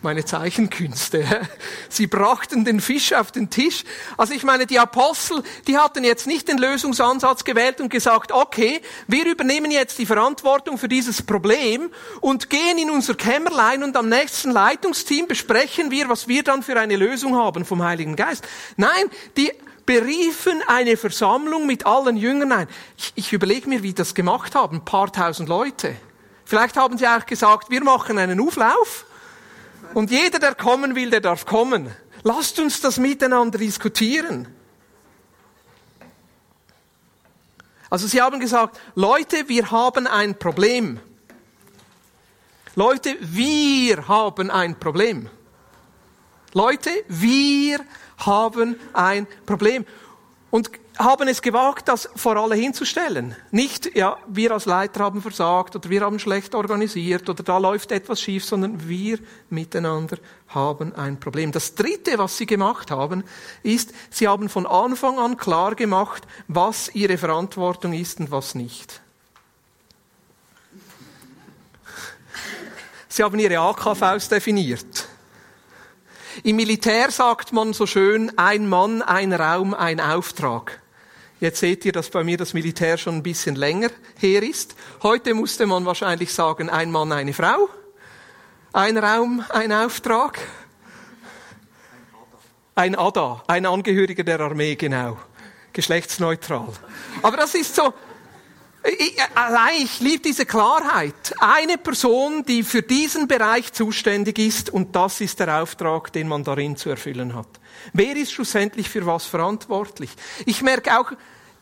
Meine 0.07 0.25
Zeichenkünste. 0.25 1.25
Sie 1.89 2.07
brachten 2.07 2.65
den 2.65 2.81
Fisch 2.81 3.13
auf 3.13 3.33
den 3.33 3.51
Tisch. 3.51 3.83
Also 4.17 4.35
ich 4.35 4.45
meine, 4.45 4.65
die 4.65 4.79
Apostel, 4.79 5.43
die 5.67 5.77
hatten 5.77 6.05
jetzt 6.05 6.29
nicht 6.29 6.47
den 6.47 6.59
Lösungsansatz 6.59 7.43
gewählt 7.43 7.81
und 7.81 7.91
gesagt, 7.91 8.31
okay, 8.31 8.81
wir 9.09 9.27
übernehmen 9.27 9.73
jetzt 9.73 9.99
die 9.99 10.07
Verantwortung 10.07 10.79
für 10.79 10.87
dieses 10.87 11.23
Problem 11.23 11.91
und 12.21 12.51
gehen 12.51 12.79
in 12.79 12.89
unser 12.89 13.17
Kämmerlein 13.17 13.83
und 13.83 13.97
am 13.97 14.09
nächsten 14.09 14.53
Leitungsteam 14.53 15.27
besprechen 15.27 15.91
wir, 15.91 16.09
was 16.09 16.29
wir 16.29 16.45
dann 16.45 16.63
für 16.63 16.79
eine 16.79 16.95
Lösung 16.95 17.35
haben 17.35 17.65
vom 17.65 17.83
Heiligen 17.83 18.15
Geist. 18.15 18.47
Nein, 18.77 19.11
die 19.37 19.51
beriefen 19.87 20.63
eine 20.69 20.97
Versammlung 20.97 21.67
mit 21.67 21.85
allen 21.85 22.17
Jüngern 22.17 22.53
ein. 22.53 22.69
Ich, 22.97 23.13
ich 23.17 23.33
überlege 23.33 23.69
mir, 23.69 23.83
wie 23.83 23.93
das 23.93 24.15
gemacht 24.15 24.55
haben, 24.55 24.77
ein 24.77 24.85
paar 24.85 25.11
tausend 25.11 25.49
Leute. 25.49 25.97
Vielleicht 26.45 26.77
haben 26.77 26.97
sie 26.97 27.09
auch 27.09 27.27
gesagt, 27.27 27.71
wir 27.71 27.83
machen 27.83 28.19
einen 28.19 28.41
Auflauf 28.41 29.05
und 29.97 30.11
jeder, 30.11 30.39
der 30.39 30.55
kommen 30.55 30.95
will, 30.95 31.09
der 31.09 31.23
darf 31.23 31.47
kommen. 31.47 31.91
Lasst 32.23 32.59
uns 32.59 32.83
das 32.83 32.99
miteinander 32.99 33.57
diskutieren. 33.57 34.47
Also 37.89 38.07
sie 38.07 38.21
haben 38.21 38.39
gesagt, 38.39 38.79
Leute, 38.95 39.49
wir 39.49 39.71
haben 39.71 40.07
ein 40.07 40.39
Problem. 40.39 41.01
Leute, 42.75 43.17
wir 43.21 44.07
haben 44.07 44.51
ein 44.51 44.79
Problem. 44.79 45.31
Leute, 46.53 46.91
wir 47.09 47.81
haben 48.19 48.79
ein 48.93 49.27
Problem. 49.47 49.87
Und 50.51 50.73
haben 50.99 51.29
es 51.29 51.43
gewagt, 51.43 51.89
das 51.89 52.09
vor 52.17 52.37
alle 52.37 52.55
hinzustellen. 52.55 53.37
Nicht, 53.51 53.95
ja, 53.97 54.17
wir 54.27 54.53
als 54.53 54.65
Leiter 54.65 55.01
haben 55.01 55.21
versagt 55.21 55.77
oder 55.77 55.91
wir 55.91 56.01
haben 56.01 56.19
schlecht 56.19 56.55
organisiert 56.55 57.29
oder 57.29 57.43
da 57.43 57.59
läuft 57.59 57.93
etwas 57.93 58.21
schief, 58.21 58.45
sondern 58.45 58.89
wir 58.89 59.19
miteinander 59.51 60.19
haben 60.49 60.95
ein 60.95 61.21
Problem. 61.21 61.53
Das 61.53 61.75
dritte, 61.75 62.19
was 62.19 62.37
sie 62.37 62.47
gemacht 62.47 62.91
haben, 62.91 63.25
ist, 63.63 63.93
sie 64.11 64.29
haben 64.29 64.49
von 64.49 64.67
Anfang 64.67 65.19
an 65.19 65.37
klar 65.37 65.75
gemacht, 65.75 66.23
was 66.49 66.95
ihre 66.95 67.19
Verantwortung 67.19 67.93
ist 67.93 68.21
und 68.21 68.31
was 68.31 68.55
nicht. 68.55 69.01
Sie 73.09 73.23
haben 73.23 73.39
ihre 73.39 73.59
AKVs 73.59 74.29
definiert. 74.29 75.09
Im 76.43 76.57
Militär 76.57 77.11
sagt 77.11 77.53
man 77.53 77.73
so 77.73 77.87
schön, 77.87 78.31
ein 78.37 78.69
Mann, 78.69 79.01
ein 79.01 79.33
Raum, 79.33 79.73
ein 79.73 80.01
Auftrag. 80.01 80.83
Jetzt 81.39 81.61
seht 81.61 81.85
ihr, 81.85 81.93
dass 81.93 82.09
bei 82.09 82.25
mir 82.25 82.39
das 82.39 82.55
Militär 82.55 82.97
schon 82.97 83.17
ein 83.17 83.23
bisschen 83.23 83.57
länger 83.57 83.91
her 84.19 84.43
ist. 84.43 84.75
Heute 85.03 85.35
musste 85.35 85.67
man 85.67 85.85
wahrscheinlich 85.85 86.33
sagen, 86.33 86.71
ein 86.71 86.91
Mann, 86.91 87.13
eine 87.13 87.35
Frau, 87.35 87.69
ein 88.73 88.97
Raum, 88.97 89.45
ein 89.51 89.73
Auftrag. 89.73 90.39
Ein 92.75 92.95
Ada, 92.95 93.43
ein 93.47 93.65
Angehöriger 93.65 94.23
der 94.23 94.41
Armee, 94.41 94.77
genau. 94.77 95.19
Geschlechtsneutral. 95.73 96.69
Aber 97.23 97.37
das 97.37 97.55
ist 97.55 97.75
so, 97.75 97.93
ich, 98.85 99.17
ich 99.79 100.01
liebe 100.01 100.23
diese 100.23 100.47
Klarheit. 100.47 101.35
Eine 101.39 101.79
Person, 101.79 102.45
die 102.45 102.63
für 102.63 102.83
diesen 102.83 103.27
Bereich 103.27 103.73
zuständig 103.73 104.39
ist, 104.39 104.71
und 104.71 104.95
das 104.95 105.21
ist 105.21 105.41
der 105.41 105.63
Auftrag, 105.63 106.13
den 106.13 106.29
man 106.29 106.45
darin 106.45 106.77
zu 106.77 106.91
erfüllen 106.91 107.35
hat. 107.35 107.49
Wer 107.93 108.17
ist 108.17 108.33
schlussendlich 108.33 108.89
für 108.89 109.07
was 109.07 109.27
verantwortlich? 109.27 110.11
Ich 110.45 110.63
merke 110.63 110.99
auch, 110.99 111.13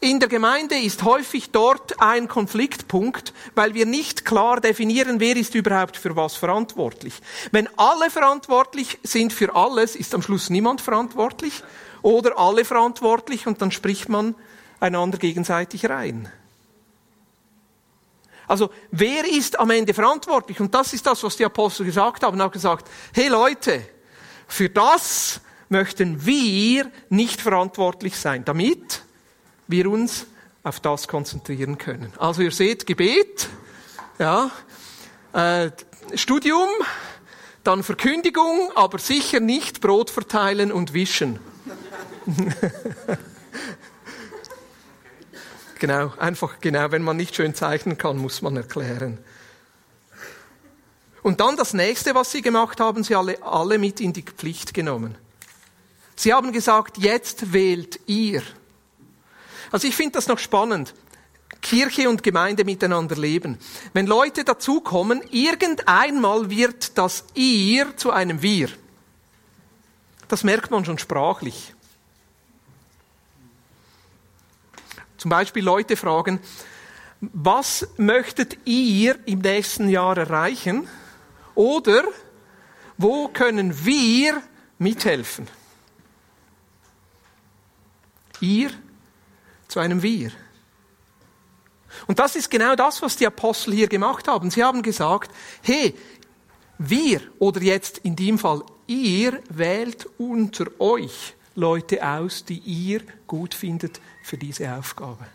in 0.00 0.20
der 0.20 0.28
Gemeinde 0.28 0.76
ist 0.76 1.02
häufig 1.02 1.50
dort 1.50 1.98
ein 1.98 2.28
Konfliktpunkt, 2.28 3.32
weil 3.54 3.72
wir 3.72 3.86
nicht 3.86 4.26
klar 4.26 4.60
definieren, 4.60 5.18
wer 5.18 5.34
ist 5.34 5.54
überhaupt 5.54 5.96
für 5.96 6.14
was 6.14 6.36
verantwortlich. 6.36 7.14
Wenn 7.52 7.70
alle 7.78 8.10
verantwortlich 8.10 8.98
sind 9.02 9.32
für 9.32 9.54
alles, 9.56 9.96
ist 9.96 10.14
am 10.14 10.20
Schluss 10.20 10.50
niemand 10.50 10.82
verantwortlich 10.82 11.62
oder 12.02 12.38
alle 12.38 12.66
verantwortlich 12.66 13.46
und 13.46 13.62
dann 13.62 13.70
spricht 13.70 14.10
man 14.10 14.34
einander 14.78 15.16
gegenseitig 15.16 15.88
rein. 15.88 16.30
Also, 18.46 18.70
wer 18.90 19.24
ist 19.24 19.58
am 19.58 19.70
Ende 19.70 19.94
verantwortlich? 19.94 20.60
Und 20.60 20.74
das 20.74 20.92
ist 20.92 21.06
das, 21.06 21.22
was 21.22 21.36
die 21.36 21.44
Apostel 21.44 21.86
gesagt 21.86 22.22
haben. 22.22 22.40
haben 22.40 22.50
gesagt, 22.50 22.88
hey 23.12 23.28
Leute, 23.28 23.82
für 24.46 24.68
das 24.68 25.40
möchten 25.68 26.24
wir 26.26 26.90
nicht 27.08 27.40
verantwortlich 27.40 28.16
sein, 28.16 28.44
damit 28.44 29.02
wir 29.66 29.90
uns 29.90 30.26
auf 30.62 30.80
das 30.80 31.08
konzentrieren 31.08 31.78
können. 31.78 32.12
Also 32.18 32.42
ihr 32.42 32.50
seht 32.50 32.86
Gebet, 32.86 33.48
ja, 34.18 34.50
äh, 35.32 35.70
Studium, 36.14 36.68
dann 37.64 37.82
Verkündigung, 37.82 38.70
aber 38.74 38.98
sicher 38.98 39.40
nicht 39.40 39.80
Brot 39.80 40.10
verteilen 40.10 40.70
und 40.70 40.92
wischen. 40.92 41.38
genau, 45.78 46.12
einfach 46.18 46.60
genau, 46.60 46.90
wenn 46.90 47.02
man 47.02 47.16
nicht 47.16 47.34
schön 47.34 47.54
zeichnen 47.54 47.98
kann, 47.98 48.16
muss 48.16 48.42
man 48.42 48.56
erklären. 48.56 49.18
Und 51.22 51.40
dann 51.40 51.56
das 51.56 51.72
nächste, 51.72 52.14
was 52.14 52.32
sie 52.32 52.42
gemacht 52.42 52.80
haben, 52.80 53.02
sie 53.02 53.14
alle, 53.14 53.42
alle 53.42 53.78
mit 53.78 54.00
in 54.00 54.12
die 54.12 54.22
Pflicht 54.22 54.74
genommen. 54.74 55.16
Sie 56.16 56.32
haben 56.32 56.52
gesagt, 56.52 56.98
jetzt 56.98 57.52
wählt 57.52 57.98
ihr. 58.06 58.42
Also 59.72 59.88
ich 59.88 59.96
finde 59.96 60.12
das 60.12 60.28
noch 60.28 60.38
spannend. 60.38 60.94
Kirche 61.62 62.10
und 62.10 62.22
Gemeinde 62.22 62.64
miteinander 62.64 63.16
leben. 63.16 63.58
Wenn 63.94 64.06
Leute 64.06 64.44
dazukommen, 64.44 65.22
irgendeinmal 65.30 66.50
wird 66.50 66.98
das 66.98 67.24
ihr 67.34 67.96
zu 67.96 68.10
einem 68.10 68.42
wir. 68.42 68.68
Das 70.28 70.44
merkt 70.44 70.70
man 70.70 70.84
schon 70.84 70.98
sprachlich. 70.98 71.74
Zum 75.24 75.30
Beispiel 75.30 75.64
Leute 75.64 75.96
fragen, 75.96 76.38
was 77.18 77.88
möchtet 77.96 78.58
ihr 78.66 79.18
im 79.24 79.38
nächsten 79.38 79.88
Jahr 79.88 80.18
erreichen? 80.18 80.86
Oder 81.54 82.04
wo 82.98 83.28
können 83.28 83.86
wir 83.86 84.42
mithelfen? 84.76 85.48
Ihr 88.38 88.68
zu 89.66 89.80
einem 89.80 90.02
Wir. 90.02 90.30
Und 92.06 92.18
das 92.18 92.36
ist 92.36 92.50
genau 92.50 92.76
das, 92.76 93.00
was 93.00 93.16
die 93.16 93.26
Apostel 93.26 93.72
hier 93.72 93.88
gemacht 93.88 94.28
haben. 94.28 94.50
Sie 94.50 94.62
haben 94.62 94.82
gesagt, 94.82 95.30
hey, 95.62 95.94
wir 96.76 97.22
oder 97.38 97.62
jetzt 97.62 97.96
in 97.96 98.14
dem 98.14 98.38
Fall 98.38 98.62
ihr 98.86 99.42
wählt 99.48 100.06
unter 100.18 100.66
euch 100.78 101.34
Leute 101.54 102.06
aus, 102.06 102.44
die 102.44 102.58
ihr 102.58 103.02
gut 103.26 103.54
findet 103.54 104.00
für 104.22 104.36
diese 104.36 104.74
Aufgabe. 104.74 105.26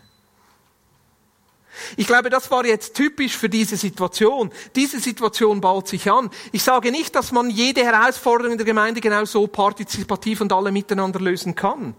Ich 1.96 2.06
glaube, 2.06 2.30
das 2.30 2.50
war 2.50 2.64
jetzt 2.66 2.94
typisch 2.94 3.36
für 3.36 3.48
diese 3.48 3.76
Situation. 3.76 4.50
Diese 4.74 5.00
Situation 5.00 5.60
baut 5.60 5.88
sich 5.88 6.10
an. 6.10 6.30
Ich 6.52 6.62
sage 6.62 6.90
nicht, 6.90 7.14
dass 7.14 7.32
man 7.32 7.48
jede 7.48 7.84
Herausforderung 7.84 8.52
in 8.52 8.58
der 8.58 8.66
Gemeinde 8.66 9.00
genau 9.00 9.24
so 9.24 9.46
partizipativ 9.46 10.40
und 10.40 10.52
alle 10.52 10.72
miteinander 10.72 11.20
lösen 11.20 11.54
kann. 11.54 11.94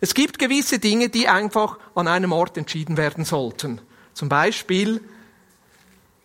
Es 0.00 0.12
gibt 0.12 0.38
gewisse 0.38 0.78
Dinge, 0.78 1.08
die 1.08 1.28
einfach 1.28 1.78
an 1.94 2.08
einem 2.08 2.32
Ort 2.32 2.58
entschieden 2.58 2.96
werden 2.96 3.24
sollten. 3.24 3.80
Zum 4.12 4.28
Beispiel 4.28 5.00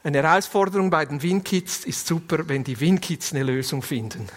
eine 0.03 0.23
Herausforderung 0.23 0.89
bei 0.89 1.05
den 1.05 1.21
Winkids 1.21 1.85
ist 1.85 2.07
super, 2.07 2.49
wenn 2.49 2.63
die 2.63 2.79
Winkids 2.79 3.33
eine 3.33 3.43
Lösung 3.43 3.83
finden. 3.83 4.27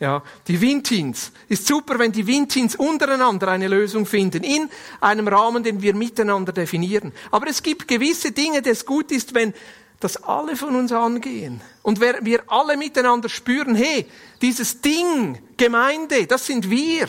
Ja, 0.00 0.22
die 0.48 0.60
Windteens. 0.60 1.30
Ist 1.48 1.66
super, 1.66 1.98
wenn 1.98 2.12
die 2.12 2.26
Windteens 2.26 2.74
untereinander 2.76 3.48
eine 3.48 3.68
Lösung 3.68 4.06
finden, 4.06 4.42
in 4.42 4.68
einem 5.00 5.28
Rahmen, 5.28 5.62
den 5.62 5.82
wir 5.82 5.94
miteinander 5.94 6.52
definieren. 6.52 7.12
Aber 7.30 7.46
es 7.48 7.62
gibt 7.62 7.86
gewisse 7.86 8.32
Dinge, 8.32 8.60
das 8.60 8.84
gut 8.84 9.12
ist, 9.12 9.34
wenn 9.34 9.54
das 10.00 10.22
alle 10.22 10.56
von 10.56 10.74
uns 10.74 10.92
angehen. 10.92 11.60
Und 11.82 12.00
wir 12.00 12.42
alle 12.48 12.76
miteinander 12.76 13.28
spüren, 13.28 13.74
hey, 13.74 14.06
dieses 14.42 14.80
Ding, 14.80 15.38
Gemeinde, 15.56 16.26
das 16.26 16.46
sind 16.46 16.68
wir. 16.68 17.08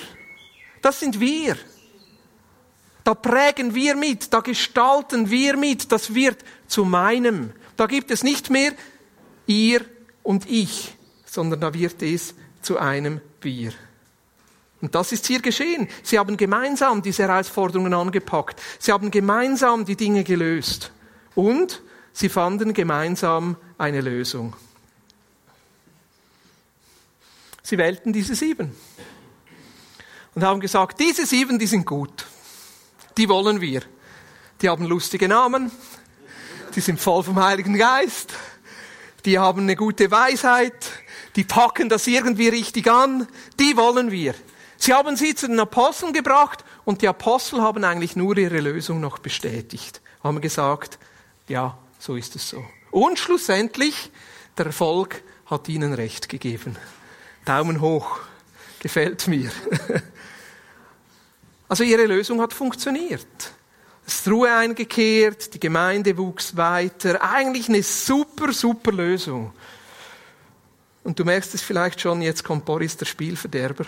Das 0.82 1.00
sind 1.00 1.20
wir. 1.20 1.58
Da 3.04 3.13
prägen 3.13 3.75
wir 3.75 3.96
mit, 3.96 4.34
da 4.34 4.39
gestalten 4.39 5.30
wir 5.30 5.58
mit, 5.58 5.92
das 5.92 6.15
wird 6.15 6.38
zu 6.68 6.86
meinem. 6.86 7.51
Da 7.75 7.86
gibt 7.86 8.12
es 8.12 8.24
nicht 8.24 8.50
mehr 8.50 8.72
ihr 9.46 9.86
und 10.24 10.50
ich, 10.50 10.96
sondern 11.25 11.60
da 11.60 11.74
wird 11.74 12.01
es 12.01 12.34
zu 12.65 12.77
einem 12.77 13.22
Wir. 13.41 13.72
Und 14.81 14.93
das 14.93 15.12
ist 15.12 15.25
hier 15.25 15.41
geschehen. 15.41 15.88
Sie 16.03 16.19
haben 16.19 16.36
gemeinsam 16.36 17.01
diese 17.01 17.24
Herausforderungen 17.24 17.93
angepackt. 17.93 18.62
Sie 18.77 18.91
haben 18.91 19.10
gemeinsam 19.10 19.86
die 19.86 19.95
Dinge 19.95 20.24
gelöst. 20.24 20.91
Und 21.34 21.81
sie 22.12 22.29
fanden 22.29 22.74
gemeinsam 22.74 23.55
eine 23.77 24.01
Lösung. 24.01 24.55
Sie 27.63 27.77
wählten 27.77 28.13
diese 28.13 28.36
sieben. 28.36 28.75
Und 30.36 30.43
haben 30.43 30.60
gesagt, 30.60 31.00
diese 31.00 31.25
sieben, 31.25 31.57
die 31.57 31.67
sind 31.67 31.86
gut. 31.86 32.25
Die 33.17 33.29
wollen 33.29 33.62
wir. 33.62 33.81
Die 34.62 34.69
haben 34.69 34.86
lustige 34.86 35.27
Namen. 35.27 35.72
Die 36.75 36.81
sind 36.81 37.00
voll 37.00 37.24
vom 37.24 37.41
Heiligen 37.41 37.77
Geist. 37.77 38.34
Die 39.24 39.39
haben 39.39 39.62
eine 39.62 39.75
gute 39.75 40.12
Weisheit 40.12 40.91
die 41.36 41.44
packen 41.44 41.89
das 41.89 42.08
irgendwie 42.08 42.48
richtig 42.48 42.89
an, 42.89 43.27
die 43.60 43.75
wollen 43.77 44.12
wir. 44.12 44.36
Sie 44.77 44.94
haben 44.94 45.15
sie 45.15 45.36
zu 45.36 45.48
den 45.48 45.60
Aposteln 45.60 46.13
gebracht 46.13 46.63
und 46.84 47.01
die 47.01 47.08
Apostel 47.08 47.62
haben 47.62 47.84
eigentlich 47.84 48.15
nur 48.15 48.38
ihre 48.38 48.60
Lösung 48.60 49.00
noch 49.00 49.20
bestätigt. 49.20 50.01
Haben 50.24 50.42
gesagt, 50.42 51.00
ja, 51.48 51.77
so 52.00 52.15
ist 52.15 52.36
es 52.36 52.50
so. 52.50 52.63
Und 52.92 53.20
schlussendlich, 53.20 54.12
der 54.58 54.68
Erfolg 54.68 55.24
hat 55.46 55.70
ihnen 55.70 55.94
recht 55.94 56.30
gegeben. 56.30 56.75
Daumen 57.46 57.82
hoch, 57.82 58.20
gefällt 58.80 59.27
mir. 59.27 59.51
Also 61.68 61.84
ihre 61.84 62.06
Lösung 62.06 62.42
hat 62.42 62.54
funktioniert. 62.54 63.25
Es 64.06 64.20
ist 64.20 64.27
Ruhe 64.27 64.54
eingekehrt, 64.54 65.54
die 65.54 65.60
Gemeinde 65.60 66.15
wuchs 66.18 66.56
weiter. 66.56 67.24
Eigentlich 67.24 67.70
eine 67.70 67.82
super, 67.82 68.54
super 68.54 68.92
Lösung. 68.92 69.51
Und 71.05 71.19
du 71.19 71.24
merkst 71.24 71.53
es 71.53 71.62
vielleicht 71.62 72.01
schon, 72.01 72.24
jetzt 72.24 72.43
kommt 72.43 72.65
Boris 72.65 72.97
der 72.97 73.05
Spielverderber. 73.05 73.85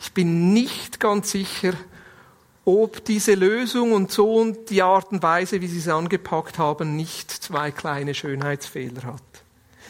Ich 0.00 0.12
bin 0.12 0.52
nicht 0.52 1.00
ganz 1.00 1.32
sicher, 1.32 1.72
ob 2.64 3.04
diese 3.04 3.34
Lösung 3.34 3.90
und 3.90 4.12
so 4.12 4.36
und 4.36 4.70
die 4.70 4.82
Art 4.82 5.10
und 5.10 5.20
Weise, 5.20 5.60
wie 5.60 5.66
sie 5.66 5.80
es 5.80 5.88
angepackt 5.88 6.58
haben, 6.58 6.94
nicht 6.94 7.32
zwei 7.32 7.72
kleine 7.72 8.14
Schönheitsfehler 8.14 9.02
hat. 9.02 9.22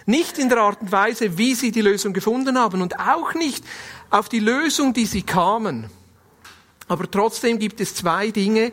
Nicht 0.07 0.38
in 0.38 0.49
der 0.49 0.62
Art 0.62 0.80
und 0.80 0.90
Weise, 0.90 1.37
wie 1.37 1.54
sie 1.54 1.71
die 1.71 1.83
Lösung 1.83 2.14
gefunden 2.14 2.59
haben 2.59 2.80
und 2.80 2.99
auch 2.99 3.35
nicht 3.35 3.62
auf 4.09 4.30
die 4.30 4.40
Lösung, 4.40 4.95
die 4.95 5.04
sie 5.04 5.23
kamen. 5.23 5.90
Aber 6.88 7.11
trotzdem 7.11 7.59
gibt 7.59 7.78
es 7.78 7.95
zwei 7.95 8.30
Dinge, 8.30 8.73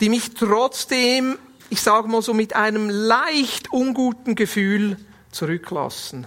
die 0.00 0.08
mich 0.08 0.34
trotzdem, 0.34 1.38
ich 1.70 1.80
sage 1.80 2.08
mal 2.08 2.20
so, 2.20 2.34
mit 2.34 2.56
einem 2.56 2.90
leicht 2.90 3.72
unguten 3.72 4.34
Gefühl 4.34 4.96
zurücklassen. 5.34 6.26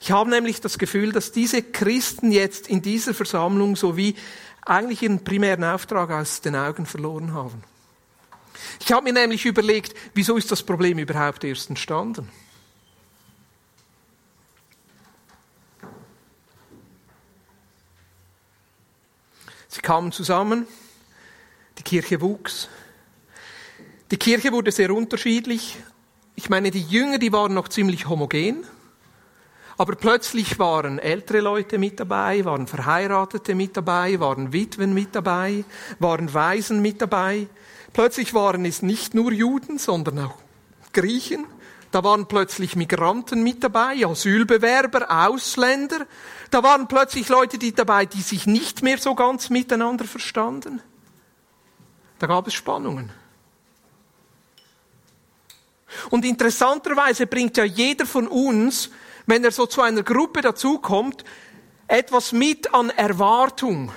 Ich 0.00 0.10
habe 0.10 0.30
nämlich 0.30 0.60
das 0.60 0.78
Gefühl, 0.78 1.12
dass 1.12 1.30
diese 1.30 1.62
Christen 1.62 2.32
jetzt 2.32 2.68
in 2.68 2.82
dieser 2.82 3.14
Versammlung 3.14 3.76
so 3.76 3.96
wie 3.96 4.16
eigentlich 4.62 5.02
ihren 5.02 5.22
primären 5.22 5.64
Auftrag 5.64 6.10
aus 6.10 6.40
den 6.40 6.56
Augen 6.56 6.84
verloren 6.84 7.32
haben. 7.32 7.62
Ich 8.80 8.92
habe 8.92 9.04
mir 9.04 9.12
nämlich 9.12 9.46
überlegt, 9.46 9.94
wieso 10.14 10.36
ist 10.36 10.50
das 10.50 10.62
Problem 10.62 10.98
überhaupt 10.98 11.44
erst 11.44 11.70
entstanden? 11.70 12.28
Sie 19.68 19.80
kamen 19.80 20.10
zusammen, 20.10 20.66
die 21.78 21.82
Kirche 21.82 22.20
wuchs. 22.20 22.68
Die 24.10 24.16
Kirche 24.16 24.50
wurde 24.52 24.72
sehr 24.72 24.92
unterschiedlich, 24.92 25.76
ich 26.38 26.48
meine, 26.48 26.70
die 26.70 26.82
Jünger, 26.82 27.18
die 27.18 27.32
waren 27.32 27.52
noch 27.52 27.66
ziemlich 27.66 28.08
homogen. 28.08 28.62
Aber 29.76 29.96
plötzlich 29.96 30.56
waren 30.60 31.00
ältere 31.00 31.40
Leute 31.40 31.78
mit 31.78 31.98
dabei, 31.98 32.44
waren 32.44 32.68
Verheiratete 32.68 33.56
mit 33.56 33.76
dabei, 33.76 34.20
waren 34.20 34.52
Witwen 34.52 34.94
mit 34.94 35.16
dabei, 35.16 35.64
waren 35.98 36.32
Waisen 36.32 36.80
mit 36.80 37.02
dabei. 37.02 37.48
Plötzlich 37.92 38.34
waren 38.34 38.64
es 38.64 38.82
nicht 38.82 39.14
nur 39.14 39.32
Juden, 39.32 39.78
sondern 39.78 40.20
auch 40.20 40.36
Griechen. 40.92 41.44
Da 41.90 42.04
waren 42.04 42.26
plötzlich 42.26 42.76
Migranten 42.76 43.42
mit 43.42 43.64
dabei, 43.64 44.06
Asylbewerber, 44.06 45.10
Ausländer. 45.26 46.06
Da 46.52 46.62
waren 46.62 46.86
plötzlich 46.86 47.28
Leute 47.28 47.58
die 47.58 47.74
dabei, 47.74 48.06
die 48.06 48.22
sich 48.22 48.46
nicht 48.46 48.84
mehr 48.84 48.98
so 48.98 49.16
ganz 49.16 49.50
miteinander 49.50 50.04
verstanden. 50.04 50.82
Da 52.20 52.28
gab 52.28 52.46
es 52.46 52.54
Spannungen. 52.54 53.10
Und 56.10 56.24
interessanterweise 56.24 57.26
bringt 57.26 57.56
ja 57.56 57.64
jeder 57.64 58.06
von 58.06 58.28
uns, 58.28 58.90
wenn 59.26 59.44
er 59.44 59.52
so 59.52 59.66
zu 59.66 59.82
einer 59.82 60.02
Gruppe 60.02 60.40
dazukommt, 60.40 61.24
etwas 61.86 62.32
mit 62.32 62.74
an 62.74 62.90
Erwartung, 62.90 63.92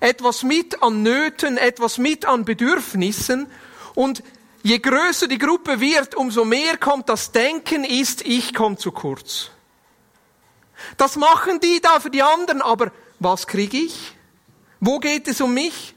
etwas 0.00 0.42
mit 0.42 0.82
an 0.82 1.02
Nöten, 1.02 1.56
etwas 1.56 1.98
mit 1.98 2.26
an 2.26 2.44
Bedürfnissen. 2.44 3.46
Und 3.94 4.22
je 4.62 4.78
größer 4.78 5.28
die 5.28 5.38
Gruppe 5.38 5.80
wird, 5.80 6.14
umso 6.14 6.44
mehr 6.44 6.76
kommt 6.78 7.08
das 7.08 7.32
Denken 7.32 7.84
ist, 7.84 8.22
ich 8.22 8.54
komme 8.54 8.76
zu 8.76 8.92
kurz. 8.92 9.50
Das 10.96 11.16
machen 11.16 11.60
die 11.60 11.80
da 11.80 12.00
für 12.00 12.10
die 12.10 12.22
anderen, 12.22 12.62
aber 12.62 12.92
was 13.20 13.46
kriege 13.46 13.78
ich? 13.78 14.14
Wo 14.80 14.98
geht 14.98 15.28
es 15.28 15.40
um 15.40 15.54
mich? 15.54 15.94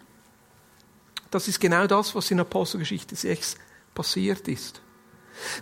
Das 1.31 1.47
ist 1.47 1.59
genau 1.59 1.87
das, 1.87 2.15
was 2.15 2.31
in 2.31 2.39
Apostelgeschichte 2.39 3.15
6 3.15 3.57
passiert 3.93 4.47
ist. 4.47 4.81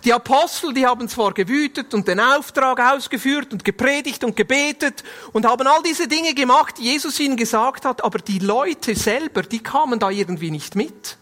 Die 0.04 0.12
Apostel, 0.12 0.72
die 0.72 0.86
haben 0.86 1.08
zwar 1.08 1.32
gewütet 1.34 1.94
und 1.94 2.08
den 2.08 2.20
Auftrag 2.20 2.80
ausgeführt 2.80 3.52
und 3.52 3.64
gepredigt 3.64 4.24
und 4.24 4.36
gebetet 4.36 5.04
und 5.32 5.46
haben 5.46 5.66
all 5.66 5.82
diese 5.82 6.08
Dinge 6.08 6.34
gemacht, 6.34 6.78
die 6.78 6.84
Jesus 6.84 7.18
ihnen 7.20 7.36
gesagt 7.36 7.84
hat, 7.84 8.02
aber 8.02 8.18
die 8.18 8.38
Leute 8.38 8.94
selber, 8.94 9.42
die 9.42 9.62
kamen 9.62 9.98
da 9.98 10.10
irgendwie 10.10 10.50
nicht 10.50 10.74
mit. 10.74 11.16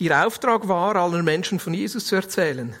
Ihr 0.00 0.24
Auftrag 0.24 0.68
war, 0.68 0.94
allen 0.94 1.24
Menschen 1.24 1.58
von 1.58 1.74
Jesus 1.74 2.06
zu 2.06 2.14
erzählen. 2.14 2.74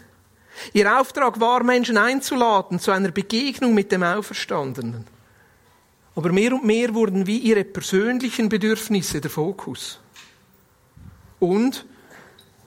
Ihr 0.72 1.00
Auftrag 1.00 1.40
war, 1.40 1.64
Menschen 1.64 1.96
einzuladen 1.96 2.78
zu 2.78 2.90
einer 2.92 3.10
Begegnung 3.10 3.74
mit 3.74 3.90
dem 3.90 4.02
Auferstandenen. 4.02 5.17
Aber 6.18 6.32
mehr 6.32 6.52
und 6.52 6.64
mehr 6.64 6.92
wurden 6.94 7.28
wie 7.28 7.38
ihre 7.38 7.62
persönlichen 7.62 8.48
Bedürfnisse 8.48 9.20
der 9.20 9.30
Fokus. 9.30 10.00
Und 11.38 11.86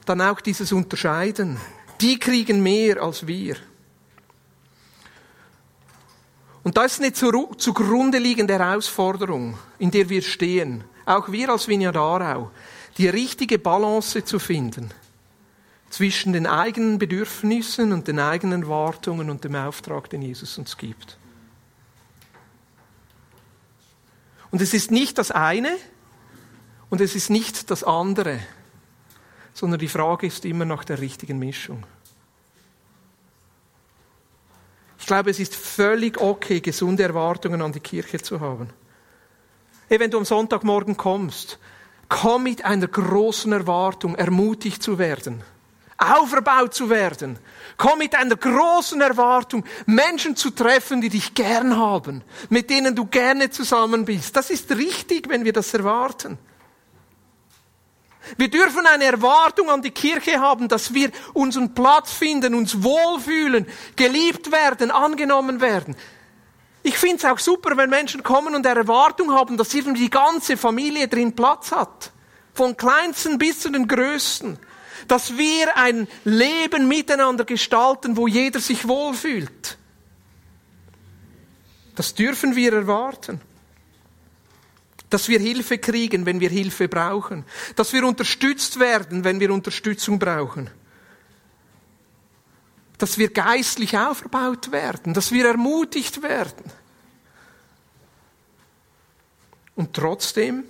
dann 0.06 0.22
auch 0.22 0.40
dieses 0.40 0.72
Unterscheiden. 0.72 1.58
Die 2.00 2.18
kriegen 2.18 2.62
mehr 2.62 3.02
als 3.02 3.26
wir. 3.26 3.56
Und 6.62 6.78
das 6.78 6.98
ist 6.98 7.02
eine 7.02 7.12
zugrunde 7.12 8.16
liegende 8.16 8.58
Herausforderung, 8.58 9.58
in 9.78 9.90
der 9.90 10.08
wir 10.08 10.22
stehen. 10.22 10.84
Auch 11.04 11.30
wir 11.30 11.50
als 11.50 11.68
Vineyard. 11.68 12.48
Die 12.96 13.08
richtige 13.10 13.58
Balance 13.58 14.24
zu 14.24 14.38
finden 14.38 14.94
zwischen 15.90 16.32
den 16.32 16.46
eigenen 16.46 16.98
Bedürfnissen 16.98 17.92
und 17.92 18.08
den 18.08 18.18
eigenen 18.18 18.66
Wartungen 18.66 19.28
und 19.28 19.44
dem 19.44 19.56
Auftrag, 19.56 20.08
den 20.08 20.22
Jesus 20.22 20.56
uns 20.56 20.78
gibt. 20.78 21.18
Und 24.52 24.60
es 24.60 24.74
ist 24.74 24.92
nicht 24.92 25.18
das 25.18 25.32
eine 25.32 25.76
und 26.90 27.00
es 27.00 27.16
ist 27.16 27.30
nicht 27.30 27.70
das 27.70 27.82
andere, 27.82 28.38
sondern 29.54 29.80
die 29.80 29.88
Frage 29.88 30.28
ist 30.28 30.44
immer 30.44 30.64
nach 30.64 30.84
der 30.84 31.00
richtigen 31.00 31.38
Mischung. 31.38 31.84
Ich 34.98 35.06
glaube, 35.06 35.30
es 35.30 35.40
ist 35.40 35.56
völlig 35.56 36.20
okay, 36.20 36.60
gesunde 36.60 37.02
Erwartungen 37.02 37.60
an 37.60 37.72
die 37.72 37.80
Kirche 37.80 38.20
zu 38.22 38.40
haben. 38.40 38.70
Hey, 39.88 39.98
wenn 39.98 40.10
du 40.10 40.18
am 40.18 40.24
Sonntagmorgen 40.24 40.96
kommst, 40.96 41.58
komm 42.08 42.44
mit 42.44 42.64
einer 42.64 42.86
großen 42.86 43.52
Erwartung, 43.52 44.14
ermutigt 44.14 44.82
zu 44.82 44.98
werden 44.98 45.42
auferbaut 46.02 46.74
zu 46.74 46.90
werden. 46.90 47.38
Komm 47.76 47.98
mit 47.98 48.14
einer 48.14 48.36
großen 48.36 49.00
Erwartung, 49.00 49.64
Menschen 49.86 50.36
zu 50.36 50.50
treffen, 50.50 51.00
die 51.00 51.08
dich 51.08 51.34
gern 51.34 51.76
haben, 51.76 52.22
mit 52.48 52.70
denen 52.70 52.94
du 52.94 53.06
gerne 53.06 53.50
zusammen 53.50 54.04
bist. 54.04 54.36
Das 54.36 54.50
ist 54.50 54.70
richtig, 54.72 55.28
wenn 55.28 55.44
wir 55.44 55.52
das 55.52 55.72
erwarten. 55.74 56.38
Wir 58.36 58.48
dürfen 58.48 58.86
eine 58.86 59.04
Erwartung 59.04 59.68
an 59.68 59.82
die 59.82 59.90
Kirche 59.90 60.40
haben, 60.40 60.68
dass 60.68 60.94
wir 60.94 61.10
unseren 61.32 61.74
Platz 61.74 62.12
finden, 62.12 62.54
uns 62.54 62.82
wohlfühlen, 62.82 63.66
geliebt 63.96 64.52
werden, 64.52 64.90
angenommen 64.90 65.60
werden. 65.60 65.96
Ich 66.84 66.98
finde 66.98 67.16
es 67.16 67.24
auch 67.24 67.38
super, 67.38 67.76
wenn 67.76 67.90
Menschen 67.90 68.22
kommen 68.22 68.54
und 68.54 68.66
eine 68.66 68.80
Erwartung 68.80 69.32
haben, 69.32 69.56
dass 69.56 69.74
irgendwie 69.74 70.04
die 70.04 70.10
ganze 70.10 70.56
Familie 70.56 71.08
drin 71.08 71.34
Platz 71.34 71.70
hat. 71.70 72.12
Von 72.54 72.76
kleinsten 72.76 73.38
bis 73.38 73.60
zu 73.60 73.70
den 73.70 73.86
größten. 73.86 74.58
Dass 75.08 75.36
wir 75.36 75.76
ein 75.76 76.08
Leben 76.24 76.88
miteinander 76.88 77.44
gestalten, 77.44 78.16
wo 78.16 78.26
jeder 78.26 78.60
sich 78.60 78.86
wohlfühlt. 78.86 79.78
Das 81.94 82.14
dürfen 82.14 82.56
wir 82.56 82.72
erwarten. 82.72 83.40
Dass 85.10 85.28
wir 85.28 85.38
Hilfe 85.38 85.78
kriegen, 85.78 86.24
wenn 86.24 86.40
wir 86.40 86.48
Hilfe 86.48 86.88
brauchen. 86.88 87.44
Dass 87.76 87.92
wir 87.92 88.06
unterstützt 88.06 88.80
werden, 88.80 89.24
wenn 89.24 89.40
wir 89.40 89.52
Unterstützung 89.52 90.18
brauchen. 90.18 90.70
Dass 92.96 93.18
wir 93.18 93.30
geistlich 93.30 93.98
aufgebaut 93.98 94.72
werden. 94.72 95.12
Dass 95.12 95.32
wir 95.32 95.46
ermutigt 95.46 96.22
werden. 96.22 96.70
Und 99.74 99.94
trotzdem 99.94 100.64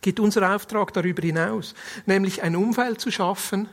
geht 0.00 0.20
unser 0.20 0.54
Auftrag 0.54 0.92
darüber 0.92 1.22
hinaus, 1.22 1.74
nämlich 2.06 2.42
ein 2.42 2.56
Umfeld 2.56 3.00
zu 3.00 3.10
schaffen, 3.10 3.68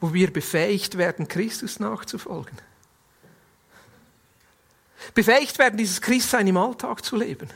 wo 0.00 0.12
wir 0.12 0.32
befähigt 0.32 0.98
werden, 0.98 1.26
Christus 1.26 1.80
nachzufolgen. 1.80 2.58
Befähigt 5.14 5.58
werden, 5.58 5.78
dieses 5.78 6.00
Christsein 6.00 6.46
im 6.46 6.56
Alltag 6.56 7.04
zu 7.04 7.16
leben. 7.16 7.48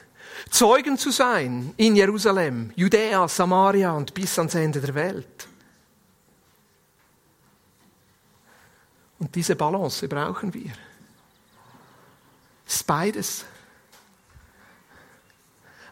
Zeugen 0.49 0.97
zu 0.97 1.11
sein 1.11 1.75
in 1.77 1.97
Jerusalem, 1.97 2.73
Judäa, 2.77 3.29
Samaria 3.29 3.93
und 3.93 4.15
bis 4.15 4.39
ans 4.39 4.55
Ende 4.55 4.81
der 4.81 4.95
Welt. 4.95 5.49
Und 9.19 9.35
diese 9.35 9.55
Balance 9.55 10.09
brauchen 10.09 10.55
wir. 10.55 10.73
Es 12.67 12.77
ist 12.77 12.87
beides. 12.87 13.45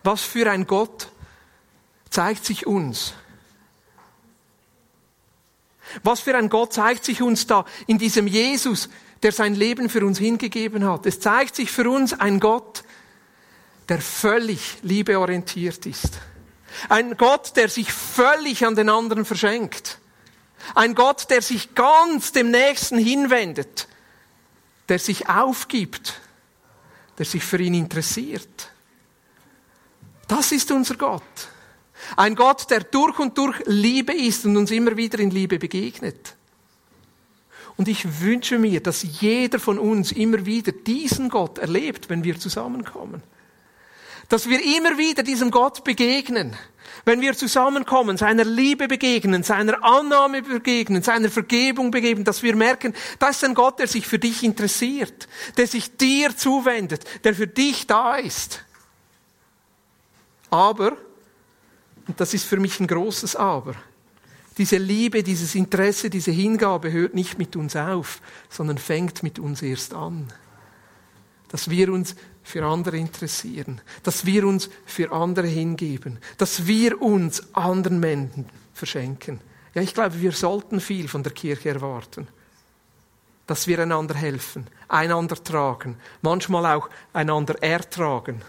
Was 0.03 0.23
für 0.23 0.51
ein 0.51 0.67
Gott 0.67 1.09
zeigt 2.11 2.45
sich 2.45 2.67
uns? 2.67 3.15
Was 6.03 6.21
für 6.21 6.37
ein 6.37 6.49
Gott 6.49 6.73
zeigt 6.73 7.05
sich 7.05 7.23
uns 7.23 7.47
da 7.47 7.65
in 7.87 7.99
diesem 7.99 8.27
Jesus, 8.27 8.89
der 9.23 9.33
sein 9.33 9.55
Leben 9.55 9.89
für 9.89 10.05
uns 10.05 10.19
hingegeben 10.19 10.85
hat? 10.89 11.07
Es 11.07 11.21
zeigt 11.21 11.57
sich 11.57 11.71
für 11.71 11.89
uns 11.89 12.19
ein 12.19 12.41
Gott, 12.41 12.85
der 13.89 14.01
völlig 14.01 14.79
liebeorientiert 14.83 15.87
ist. 15.87 16.21
Ein 16.89 17.17
Gott, 17.17 17.57
der 17.57 17.69
sich 17.69 17.93
völlig 17.93 18.67
an 18.67 18.75
den 18.75 18.91
anderen 18.91 19.25
verschenkt. 19.25 19.99
Ein 20.75 20.95
Gott, 20.95 21.31
der 21.31 21.43
sich 21.43 21.75
ganz 21.75 22.33
dem 22.33 22.51
Nächsten 22.51 22.99
hinwendet. 22.99 23.89
Der 24.89 24.99
sich 24.99 25.29
aufgibt. 25.29 26.21
Der 27.17 27.25
sich 27.25 27.43
für 27.43 27.59
ihn 27.59 27.75
interessiert. 27.75 28.71
Das 30.29 30.53
ist 30.53 30.71
unser 30.71 30.95
Gott. 30.95 31.23
Ein 32.17 32.35
Gott, 32.35 32.71
der 32.71 32.81
durch 32.81 33.19
und 33.19 33.37
durch 33.37 33.61
Liebe 33.67 34.13
ist 34.13 34.45
und 34.45 34.57
uns 34.57 34.71
immer 34.71 34.97
wieder 34.97 35.19
in 35.19 35.31
Liebe 35.31 35.59
begegnet. 35.59 36.35
Und 37.77 37.89
ich 37.89 38.21
wünsche 38.21 38.59
mir, 38.59 38.81
dass 38.81 39.21
jeder 39.21 39.59
von 39.59 39.79
uns 39.79 40.13
immer 40.13 40.45
wieder 40.45 40.73
diesen 40.73 41.29
Gott 41.29 41.59
erlebt, 41.59 42.09
wenn 42.09 42.25
wir 42.25 42.39
zusammenkommen. 42.39 43.23
Dass 44.29 44.49
wir 44.49 44.63
immer 44.77 44.99
wieder 44.99 45.23
diesem 45.23 45.51
Gott 45.51 45.85
begegnen, 45.85 46.57
wenn 47.05 47.21
wir 47.21 47.35
zusammenkommen, 47.35 48.17
seiner 48.17 48.45
Liebe 48.45 48.89
begegnen, 48.89 49.43
seiner 49.43 49.83
Annahme 49.83 50.43
begegnen, 50.43 51.03
seiner 51.03 51.31
Vergebung 51.31 51.91
begegnen, 51.91 52.25
dass 52.25 52.43
wir 52.43 52.55
merken, 52.57 52.95
das 53.19 53.37
ist 53.37 53.45
ein 53.45 53.55
Gott, 53.55 53.79
der 53.79 53.87
sich 53.87 54.07
für 54.07 54.19
dich 54.19 54.43
interessiert, 54.43 55.29
der 55.57 55.67
sich 55.67 55.97
dir 55.97 56.37
zuwendet, 56.37 57.05
der 57.25 57.35
für 57.35 57.47
dich 57.47 57.87
da 57.87 58.17
ist. 58.17 58.65
Aber, 60.51 60.97
und 62.07 62.19
das 62.21 62.35
ist 62.35 62.45
für 62.45 62.59
mich 62.59 62.81
ein 62.81 62.87
großes 62.87 63.37
Aber, 63.37 63.75
diese 64.59 64.77
Liebe, 64.77 65.23
dieses 65.23 65.55
Interesse, 65.55 66.11
diese 66.11 66.33
Hingabe 66.33 66.91
hört 66.91 67.15
nicht 67.15 67.39
mit 67.39 67.55
uns 67.55 67.77
auf, 67.77 68.21
sondern 68.49 68.77
fängt 68.77 69.23
mit 69.23 69.39
uns 69.39 69.63
erst 69.63 69.95
an. 69.95 70.27
Dass 71.49 71.71
wir 71.71 71.93
uns 71.93 72.17
für 72.43 72.65
andere 72.65 72.97
interessieren, 72.97 73.81
dass 74.03 74.27
wir 74.27 74.45
uns 74.45 74.69
für 74.85 75.13
andere 75.13 75.47
hingeben, 75.47 76.19
dass 76.39 76.67
wir 76.67 77.01
uns 77.01 77.55
anderen 77.55 78.01
Menschen 78.01 78.47
verschenken. 78.75 79.41
Ja, 79.75 79.83
ich 79.83 79.95
glaube, 79.95 80.21
wir 80.21 80.33
sollten 80.33 80.81
viel 80.81 81.07
von 81.07 81.23
der 81.23 81.33
Kirche 81.33 81.69
erwarten. 81.69 82.27
Dass 83.47 83.67
wir 83.67 83.79
einander 83.79 84.15
helfen, 84.15 84.67
einander 84.89 85.43
tragen, 85.43 85.97
manchmal 86.21 86.67
auch 86.67 86.91
einander 87.13 87.63
ertragen 87.63 88.43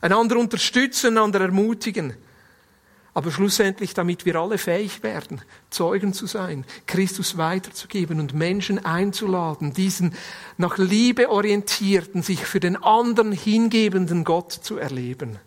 einander 0.00 0.36
unterstützen, 0.38 1.16
einander 1.16 1.40
ermutigen. 1.40 2.14
Aber 3.12 3.32
schlussendlich, 3.32 3.92
damit 3.92 4.24
wir 4.24 4.36
alle 4.36 4.56
fähig 4.56 5.02
werden, 5.02 5.42
Zeugen 5.68 6.12
zu 6.12 6.26
sein, 6.26 6.64
Christus 6.86 7.36
weiterzugeben 7.36 8.20
und 8.20 8.34
Menschen 8.34 8.84
einzuladen, 8.84 9.72
diesen 9.72 10.14
nach 10.58 10.78
Liebe 10.78 11.28
orientierten, 11.28 12.22
sich 12.22 12.46
für 12.46 12.60
den 12.60 12.76
anderen 12.76 13.32
hingebenden 13.32 14.24
Gott 14.24 14.52
zu 14.52 14.78
erleben. 14.78 15.38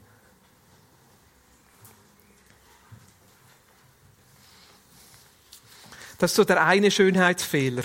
Das 6.17 6.31
ist 6.31 6.35
so 6.35 6.43
der 6.43 6.65
eine 6.65 6.91
Schönheitsfehler 6.91 7.83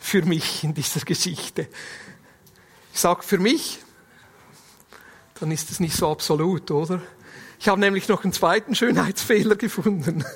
für 0.00 0.22
mich 0.22 0.64
in 0.64 0.74
dieser 0.74 1.00
Geschichte. 1.00 1.68
Ich 2.92 3.00
sage 3.00 3.22
für 3.22 3.38
mich, 3.38 3.80
dann 5.40 5.50
ist 5.50 5.70
es 5.70 5.80
nicht 5.80 5.96
so 5.96 6.08
absolut, 6.08 6.70
oder? 6.70 7.02
Ich 7.60 7.68
habe 7.68 7.80
nämlich 7.80 8.08
noch 8.08 8.22
einen 8.24 8.32
zweiten 8.32 8.74
Schönheitsfehler 8.74 9.56
gefunden. 9.56 10.24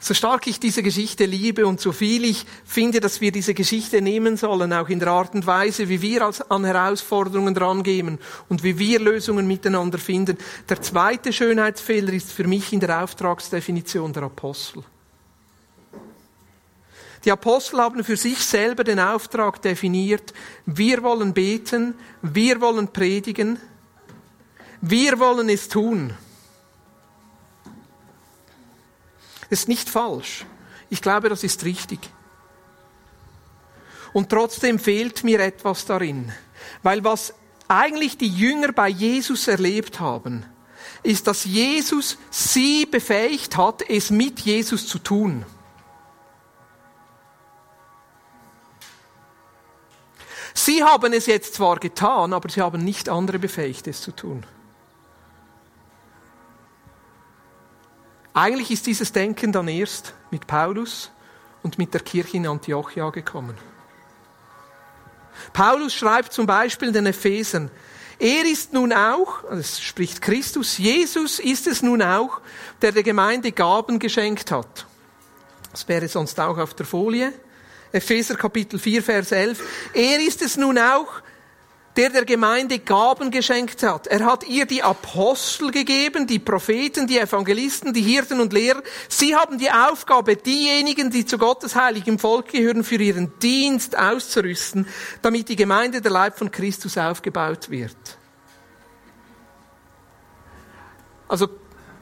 so 0.00 0.12
stark 0.12 0.46
ich 0.46 0.58
diese 0.60 0.82
Geschichte 0.82 1.24
liebe 1.24 1.66
und 1.66 1.80
so 1.80 1.92
viel 1.92 2.24
ich 2.24 2.44
finde, 2.64 3.00
dass 3.00 3.20
wir 3.20 3.32
diese 3.32 3.54
Geschichte 3.54 4.02
nehmen 4.02 4.36
sollen, 4.36 4.72
auch 4.72 4.88
in 4.88 4.98
der 4.98 5.08
Art 5.08 5.34
und 5.34 5.46
Weise, 5.46 5.88
wie 5.88 6.02
wir 6.02 6.30
an 6.48 6.64
Herausforderungen 6.64 7.54
drangehen 7.54 8.18
und 8.48 8.64
wie 8.64 8.78
wir 8.78 9.00
Lösungen 9.00 9.46
miteinander 9.46 9.98
finden. 9.98 10.36
Der 10.68 10.82
zweite 10.82 11.32
Schönheitsfehler 11.32 12.12
ist 12.12 12.32
für 12.32 12.44
mich 12.44 12.72
in 12.72 12.80
der 12.80 13.04
Auftragsdefinition 13.04 14.12
der 14.12 14.24
Apostel. 14.24 14.82
Die 17.24 17.32
Apostel 17.32 17.80
haben 17.80 18.04
für 18.04 18.16
sich 18.16 18.38
selber 18.40 18.84
den 18.84 19.00
Auftrag 19.00 19.62
definiert, 19.62 20.34
wir 20.66 21.02
wollen 21.02 21.32
beten, 21.32 21.94
wir 22.20 22.60
wollen 22.60 22.88
predigen, 22.88 23.58
wir 24.82 25.18
wollen 25.18 25.48
es 25.48 25.68
tun. 25.68 26.12
Das 29.48 29.60
ist 29.60 29.68
nicht 29.68 29.88
falsch. 29.88 30.44
Ich 30.90 31.00
glaube, 31.00 31.28
das 31.28 31.44
ist 31.44 31.64
richtig. 31.64 32.00
Und 34.12 34.28
trotzdem 34.28 34.78
fehlt 34.78 35.24
mir 35.24 35.40
etwas 35.40 35.86
darin. 35.86 36.32
Weil 36.82 37.04
was 37.04 37.34
eigentlich 37.68 38.18
die 38.18 38.28
Jünger 38.28 38.72
bei 38.72 38.88
Jesus 38.88 39.48
erlebt 39.48 39.98
haben, 39.98 40.44
ist, 41.02 41.26
dass 41.26 41.44
Jesus 41.44 42.18
sie 42.30 42.86
befähigt 42.86 43.56
hat, 43.56 43.82
es 43.88 44.10
mit 44.10 44.40
Jesus 44.40 44.86
zu 44.86 44.98
tun. 44.98 45.44
Sie 50.64 50.82
haben 50.82 51.12
es 51.12 51.26
jetzt 51.26 51.52
zwar 51.52 51.78
getan, 51.78 52.32
aber 52.32 52.48
sie 52.48 52.62
haben 52.62 52.82
nicht 52.82 53.10
andere 53.10 53.38
befähigt, 53.38 53.86
es 53.86 54.00
zu 54.00 54.12
tun. 54.12 54.46
Eigentlich 58.32 58.70
ist 58.70 58.86
dieses 58.86 59.12
Denken 59.12 59.52
dann 59.52 59.68
erst 59.68 60.14
mit 60.30 60.46
Paulus 60.46 61.10
und 61.62 61.76
mit 61.76 61.92
der 61.92 62.00
Kirche 62.00 62.38
in 62.38 62.46
Antiochia 62.46 63.10
gekommen. 63.10 63.58
Paulus 65.52 65.92
schreibt 65.92 66.32
zum 66.32 66.46
Beispiel 66.46 66.92
den 66.92 67.04
Ephesern, 67.04 67.70
er 68.18 68.46
ist 68.46 68.72
nun 68.72 68.94
auch, 68.94 69.44
es 69.50 69.82
spricht 69.82 70.22
Christus, 70.22 70.78
Jesus 70.78 71.40
ist 71.40 71.66
es 71.66 71.82
nun 71.82 72.00
auch, 72.00 72.40
der 72.80 72.92
der 72.92 73.02
Gemeinde 73.02 73.52
Gaben 73.52 73.98
geschenkt 73.98 74.50
hat. 74.50 74.86
Das 75.72 75.86
wäre 75.88 76.08
sonst 76.08 76.40
auch 76.40 76.56
auf 76.56 76.72
der 76.72 76.86
Folie. 76.86 77.34
Epheser 77.94 78.34
Kapitel 78.34 78.80
4, 78.80 79.04
Vers 79.04 79.30
11. 79.30 79.60
Er 79.92 80.20
ist 80.20 80.42
es 80.42 80.56
nun 80.56 80.78
auch, 80.78 81.22
der 81.96 82.10
der 82.10 82.24
Gemeinde 82.24 82.80
Gaben 82.80 83.30
geschenkt 83.30 83.84
hat. 83.84 84.08
Er 84.08 84.24
hat 84.24 84.42
ihr 84.48 84.66
die 84.66 84.82
Apostel 84.82 85.70
gegeben, 85.70 86.26
die 86.26 86.40
Propheten, 86.40 87.06
die 87.06 87.20
Evangelisten, 87.20 87.92
die 87.92 88.02
Hirten 88.02 88.40
und 88.40 88.52
Lehrer. 88.52 88.82
Sie 89.08 89.36
haben 89.36 89.58
die 89.58 89.70
Aufgabe, 89.70 90.34
diejenigen, 90.34 91.12
die 91.12 91.24
zu 91.24 91.38
Gottes 91.38 91.76
heiligem 91.76 92.18
Volk 92.18 92.48
gehören, 92.48 92.82
für 92.82 92.96
ihren 92.96 93.38
Dienst 93.38 93.96
auszurüsten, 93.96 94.88
damit 95.22 95.48
die 95.48 95.56
Gemeinde 95.56 96.00
der 96.00 96.10
Leib 96.10 96.36
von 96.36 96.50
Christus 96.50 96.98
aufgebaut 96.98 97.70
wird. 97.70 98.18
Also 101.28 101.48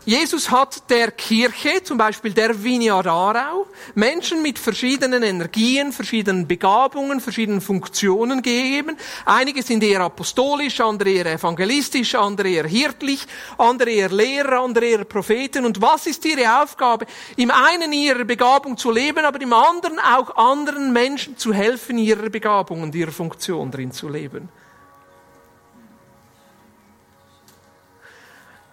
Jesus 0.05 0.51
hat 0.51 0.91
der 0.91 1.13
Kirche, 1.13 1.85
zum 1.85 1.97
Beispiel 1.97 2.33
der 2.33 2.61
Vinia 2.65 2.97
Aarau, 2.97 3.67
Menschen 3.95 4.43
mit 4.43 4.59
verschiedenen 4.59 5.23
Energien, 5.23 5.93
verschiedenen 5.93 6.49
Begabungen, 6.49 7.21
verschiedenen 7.21 7.61
Funktionen 7.61 8.43
gegeben. 8.43 8.97
Einige 9.25 9.63
sind 9.63 9.85
eher 9.85 10.01
apostolisch, 10.01 10.81
andere 10.81 11.09
eher 11.09 11.27
evangelistisch, 11.27 12.17
andere 12.17 12.49
eher 12.49 12.67
hirtlich, 12.67 13.25
andere 13.59 13.91
eher 13.91 14.09
Lehrer, 14.09 14.63
andere 14.63 14.87
eher 14.87 15.05
Propheten. 15.05 15.65
Und 15.65 15.81
was 15.81 16.09
ist 16.09 16.25
ihre 16.25 16.61
Aufgabe? 16.61 17.07
Im 17.37 17.53
einen 17.53 17.93
ihrer 17.93 18.25
Begabung 18.25 18.77
zu 18.77 18.91
leben, 18.91 19.25
aber 19.25 19.41
im 19.41 19.53
anderen 19.53 20.01
auch 20.01 20.35
anderen 20.37 20.93
Menschen 20.93 21.37
zu 21.37 21.53
helfen, 21.53 21.97
ihrer 21.97 22.29
Begabung 22.29 22.83
und 22.83 22.93
ihrer 22.97 23.13
Funktion 23.13 23.71
drin 23.71 23.93
zu 23.93 24.09
leben. 24.09 24.49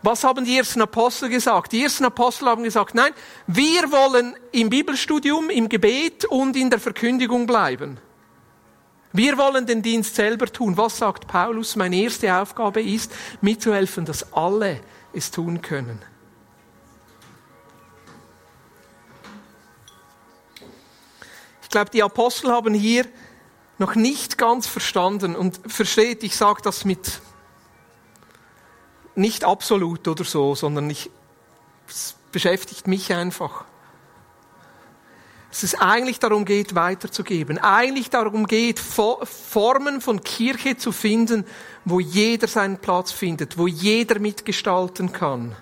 Was 0.01 0.23
haben 0.23 0.45
die 0.45 0.57
ersten 0.57 0.81
Apostel 0.81 1.29
gesagt? 1.29 1.73
Die 1.73 1.83
ersten 1.83 2.05
Apostel 2.05 2.47
haben 2.47 2.63
gesagt, 2.63 2.95
nein, 2.95 3.11
wir 3.47 3.91
wollen 3.91 4.35
im 4.51 4.69
Bibelstudium, 4.69 5.49
im 5.49 5.67
Gebet 5.67 6.25
und 6.25 6.55
in 6.55 6.69
der 6.69 6.79
Verkündigung 6.79 7.45
bleiben. 7.45 7.99
Wir 9.11 9.37
wollen 9.37 9.65
den 9.65 9.81
Dienst 9.81 10.15
selber 10.15 10.45
tun. 10.45 10.77
Was 10.77 10.99
sagt 10.99 11.27
Paulus? 11.27 11.75
Meine 11.75 11.97
erste 11.97 12.33
Aufgabe 12.33 12.81
ist, 12.81 13.11
mitzuhelfen, 13.41 14.05
dass 14.05 14.31
alle 14.33 14.79
es 15.13 15.31
tun 15.31 15.61
können. 15.61 16.01
Ich 21.63 21.69
glaube, 21.69 21.91
die 21.91 22.01
Apostel 22.01 22.51
haben 22.51 22.73
hier 22.73 23.05
noch 23.77 23.95
nicht 23.95 24.37
ganz 24.37 24.65
verstanden 24.65 25.35
und 25.35 25.59
versteht, 25.67 26.23
ich 26.23 26.35
sage 26.35 26.61
das 26.63 26.85
mit 26.85 27.21
nicht 29.19 29.43
absolut 29.43 30.07
oder 30.07 30.23
so, 30.23 30.55
sondern 30.55 30.89
ich, 30.89 31.11
es 31.87 32.15
beschäftigt 32.31 32.87
mich 32.87 33.13
einfach. 33.13 33.65
Dass 35.49 35.63
es 35.63 35.75
eigentlich 35.75 36.19
darum 36.19 36.45
geht, 36.45 36.75
weiterzugeben. 36.75 37.57
Eigentlich 37.57 38.09
darum 38.09 38.45
geht, 38.45 38.79
Formen 38.79 39.99
von 39.99 40.21
Kirche 40.21 40.77
zu 40.77 40.91
finden, 40.91 41.45
wo 41.85 41.99
jeder 41.99 42.47
seinen 42.47 42.77
Platz 42.77 43.11
findet, 43.11 43.57
wo 43.57 43.67
jeder 43.67 44.19
mitgestalten 44.19 45.11
kann. 45.11 45.55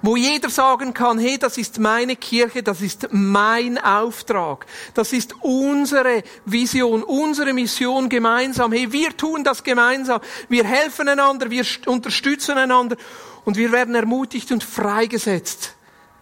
Wo 0.00 0.16
jeder 0.16 0.48
sagen 0.48 0.94
kann, 0.94 1.18
hey, 1.18 1.38
das 1.38 1.58
ist 1.58 1.78
meine 1.78 2.16
Kirche, 2.16 2.62
das 2.62 2.80
ist 2.80 3.08
mein 3.10 3.78
Auftrag, 3.78 4.66
das 4.94 5.12
ist 5.12 5.34
unsere 5.40 6.22
Vision, 6.46 7.02
unsere 7.02 7.52
Mission 7.52 8.08
gemeinsam. 8.08 8.72
Hey, 8.72 8.90
wir 8.90 9.16
tun 9.16 9.44
das 9.44 9.62
gemeinsam, 9.62 10.20
wir 10.48 10.64
helfen 10.64 11.08
einander, 11.08 11.50
wir 11.50 11.64
unterstützen 11.86 12.56
einander 12.56 12.96
und 13.44 13.56
wir 13.56 13.72
werden 13.72 13.94
ermutigt 13.94 14.50
und 14.52 14.64
freigesetzt, 14.64 15.74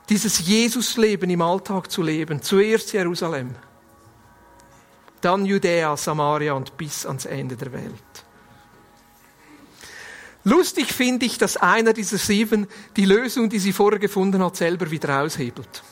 dieses 0.08 0.46
Jesusleben 0.46 1.30
im 1.30 1.42
Alltag 1.42 1.90
zu 1.90 2.02
leben. 2.02 2.42
Zuerst 2.42 2.92
Jerusalem, 2.92 3.54
dann 5.20 5.44
Judäa, 5.46 5.96
Samaria 5.96 6.54
und 6.54 6.76
bis 6.76 7.06
ans 7.06 7.26
Ende 7.26 7.56
der 7.56 7.72
Welt. 7.72 8.09
Lustig 10.44 10.92
finde 10.92 11.26
ich, 11.26 11.38
dass 11.38 11.56
einer 11.56 11.92
dieser 11.92 12.18
sieben 12.18 12.66
die 12.96 13.04
Lösung, 13.04 13.50
die 13.50 13.58
sie 13.58 13.72
vorher 13.72 13.98
gefunden 13.98 14.42
hat, 14.42 14.56
selber 14.56 14.90
wieder 14.90 15.22
aushebelt. 15.22 15.82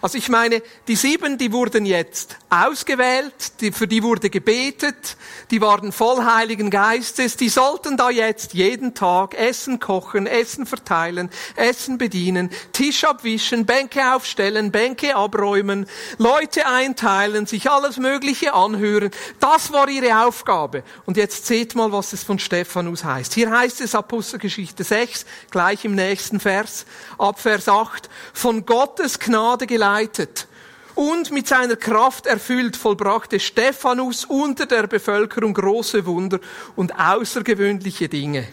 Also 0.00 0.16
ich 0.16 0.28
meine, 0.28 0.62
die 0.86 0.94
sieben, 0.94 1.38
die 1.38 1.52
wurden 1.52 1.84
jetzt 1.84 2.36
ausgewählt, 2.50 3.60
die, 3.60 3.72
für 3.72 3.88
die 3.88 4.02
wurde 4.02 4.30
gebetet, 4.30 5.16
die 5.50 5.60
waren 5.60 5.90
voll 5.90 6.24
Heiligen 6.24 6.70
Geistes, 6.70 7.36
die 7.36 7.48
sollten 7.48 7.96
da 7.96 8.08
jetzt 8.08 8.54
jeden 8.54 8.94
Tag 8.94 9.34
Essen 9.34 9.80
kochen, 9.80 10.26
Essen 10.26 10.66
verteilen, 10.66 11.30
Essen 11.56 11.98
bedienen, 11.98 12.50
Tisch 12.72 13.04
abwischen, 13.04 13.66
Bänke 13.66 14.14
aufstellen, 14.14 14.70
Bänke 14.70 15.16
abräumen, 15.16 15.86
Leute 16.18 16.66
einteilen, 16.66 17.46
sich 17.46 17.68
alles 17.68 17.96
Mögliche 17.96 18.54
anhören. 18.54 19.10
Das 19.40 19.72
war 19.72 19.88
ihre 19.88 20.24
Aufgabe. 20.24 20.84
Und 21.06 21.16
jetzt 21.16 21.46
seht 21.46 21.74
mal, 21.74 21.90
was 21.90 22.12
es 22.12 22.22
von 22.22 22.38
Stephanus 22.38 23.02
heißt. 23.02 23.34
Hier 23.34 23.50
heißt 23.50 23.80
es 23.80 23.96
Apostelgeschichte 23.96 24.84
6, 24.84 25.26
gleich 25.50 25.84
im 25.84 25.96
nächsten 25.96 26.38
Vers, 26.38 26.86
ab 27.18 27.40
Vers 27.40 27.68
8, 27.68 28.08
von 28.32 28.64
Gottes 28.64 29.18
Gnade 29.18 29.66
geleitet 29.66 29.87
geleitet 29.88 30.46
und 30.94 31.30
mit 31.30 31.48
seiner 31.48 31.76
Kraft 31.76 32.26
erfüllt 32.26 32.76
vollbrachte 32.76 33.40
Stephanus 33.40 34.24
unter 34.24 34.66
der 34.66 34.86
Bevölkerung 34.86 35.54
große 35.54 36.04
Wunder 36.04 36.40
und 36.76 36.98
außergewöhnliche 36.98 38.08
Dinge. 38.08 38.46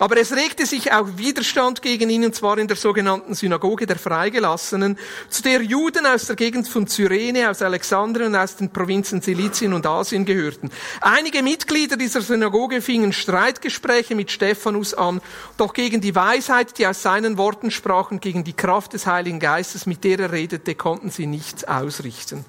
Aber 0.00 0.16
es 0.16 0.32
regte 0.32 0.66
sich 0.66 0.90
auch 0.92 1.06
Widerstand 1.18 1.80
gegen 1.80 2.10
ihn, 2.10 2.24
und 2.24 2.34
zwar 2.34 2.58
in 2.58 2.66
der 2.66 2.76
sogenannten 2.76 3.34
Synagoge 3.34 3.86
der 3.86 3.96
Freigelassenen, 3.96 4.98
zu 5.28 5.42
der 5.42 5.62
Juden 5.62 6.04
aus 6.04 6.26
der 6.26 6.34
Gegend 6.34 6.66
von 6.66 6.88
Cyrene, 6.88 7.48
aus 7.48 7.62
Alexandrien 7.62 8.34
und 8.34 8.36
aus 8.36 8.56
den 8.56 8.70
Provinzen 8.70 9.22
Silizien 9.22 9.72
und 9.72 9.86
Asien 9.86 10.24
gehörten. 10.24 10.72
Einige 11.00 11.44
Mitglieder 11.44 11.96
dieser 11.96 12.22
Synagoge 12.22 12.82
fingen 12.82 13.12
Streitgespräche 13.12 14.16
mit 14.16 14.32
Stephanus 14.32 14.94
an, 14.94 15.20
doch 15.56 15.72
gegen 15.72 16.00
die 16.00 16.16
Weisheit, 16.16 16.76
die 16.78 16.88
aus 16.88 17.00
seinen 17.00 17.38
Worten 17.38 17.70
sprach, 17.70 18.10
und 18.10 18.20
gegen 18.20 18.42
die 18.42 18.52
Kraft 18.52 18.94
des 18.94 19.06
Heiligen 19.06 19.38
Geistes, 19.38 19.86
mit 19.86 20.02
der 20.02 20.18
er 20.18 20.32
redete, 20.32 20.74
konnten 20.74 21.10
sie 21.10 21.26
nichts 21.26 21.62
ausrichten. 21.62 22.44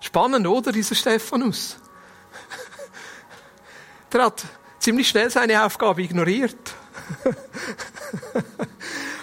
Spannend, 0.00 0.46
oder, 0.46 0.70
dieser 0.70 0.94
Stephanus? 0.94 1.78
Der 4.12 4.20
ziemlich 4.82 5.08
schnell 5.08 5.30
seine 5.30 5.64
Aufgabe 5.64 6.02
ignoriert. 6.02 6.74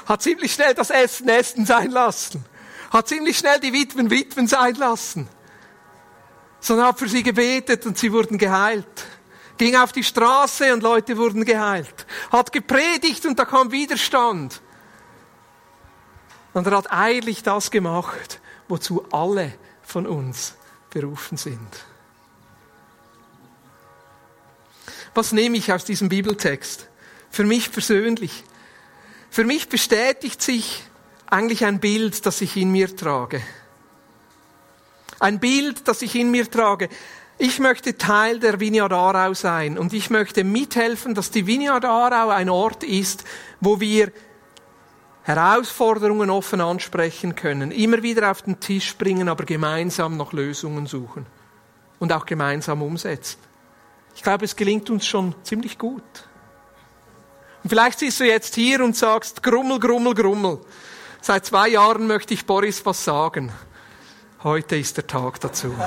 hat 0.05 0.21
ziemlich 0.21 0.53
schnell 0.53 0.73
das 0.73 0.89
Essen 0.89 1.27
Essen 1.29 1.65
sein 1.65 1.91
lassen. 1.91 2.45
Hat 2.91 3.07
ziemlich 3.07 3.37
schnell 3.37 3.59
die 3.59 3.73
Witwen 3.73 4.09
Witwen 4.09 4.47
sein 4.47 4.75
lassen. 4.75 5.27
Sondern 6.59 6.87
hat 6.87 6.99
für 6.99 7.09
sie 7.09 7.23
gebetet 7.23 7.85
und 7.85 7.97
sie 7.97 8.11
wurden 8.11 8.37
geheilt. 8.37 9.05
Ging 9.57 9.75
auf 9.75 9.91
die 9.91 10.03
Straße 10.03 10.73
und 10.73 10.81
Leute 10.81 11.17
wurden 11.17 11.43
geheilt. 11.43 12.05
Hat 12.31 12.51
gepredigt 12.51 13.25
und 13.25 13.37
da 13.37 13.45
kam 13.45 13.71
Widerstand. 13.71 14.61
Und 16.53 16.65
er 16.65 16.77
hat 16.77 16.91
eilig 16.91 17.43
das 17.43 17.69
gemacht, 17.69 18.39
wozu 18.67 19.05
alle 19.11 19.53
von 19.83 20.07
uns 20.07 20.55
berufen 20.89 21.37
sind. 21.37 21.88
Was 25.13 25.31
nehme 25.31 25.57
ich 25.57 25.71
aus 25.71 25.85
diesem 25.85 26.09
Bibeltext? 26.09 26.87
Für 27.29 27.43
mich 27.43 27.71
persönlich. 27.71 28.43
Für 29.29 29.43
mich 29.43 29.69
bestätigt 29.69 30.41
sich 30.41 30.83
eigentlich 31.27 31.65
ein 31.65 31.79
Bild, 31.79 32.25
das 32.25 32.41
ich 32.41 32.57
in 32.57 32.71
mir 32.71 32.95
trage. 32.95 33.41
Ein 35.19 35.39
Bild, 35.39 35.87
das 35.87 36.01
ich 36.01 36.15
in 36.15 36.31
mir 36.31 36.49
trage. 36.49 36.89
Ich 37.37 37.59
möchte 37.59 37.97
Teil 37.97 38.39
der 38.39 38.59
Vineyard 38.59 38.91
Aarau 38.91 39.33
sein 39.33 39.77
und 39.77 39.93
ich 39.93 40.09
möchte 40.09 40.43
mithelfen, 40.43 41.13
dass 41.15 41.31
die 41.31 41.47
Vineyard 41.47 41.85
Aarau 41.85 42.29
ein 42.29 42.49
Ort 42.49 42.83
ist, 42.83 43.23
wo 43.61 43.79
wir 43.79 44.11
Herausforderungen 45.23 46.29
offen 46.29 46.59
ansprechen 46.59 47.35
können, 47.35 47.71
immer 47.71 48.01
wieder 48.01 48.31
auf 48.31 48.41
den 48.41 48.59
Tisch 48.59 48.95
bringen, 48.97 49.29
aber 49.29 49.45
gemeinsam 49.45 50.17
nach 50.17 50.33
Lösungen 50.33 50.87
suchen 50.87 51.27
und 51.99 52.11
auch 52.11 52.25
gemeinsam 52.25 52.81
umsetzen. 52.81 53.37
Ich 54.19 54.23
glaube, 54.23 54.43
es 54.43 54.57
gelingt 54.57 54.89
uns 54.89 55.07
schon 55.07 55.33
ziemlich 55.43 55.77
gut. 55.77 56.03
Und 57.63 57.69
vielleicht 57.69 57.99
siehst 57.99 58.19
du 58.19 58.25
jetzt 58.25 58.53
hier 58.53 58.83
und 58.83 58.97
sagst, 58.97 59.41
Grummel, 59.41 59.79
Grummel, 59.79 60.13
Grummel. 60.13 60.59
Seit 61.21 61.45
zwei 61.45 61.69
Jahren 61.69 62.05
möchte 62.05 62.33
ich 62.33 62.45
Boris 62.45 62.85
was 62.85 63.01
sagen. 63.01 63.49
Heute 64.43 64.75
ist 64.75 64.97
der 64.97 65.07
Tag 65.07 65.39
dazu. 65.39 65.73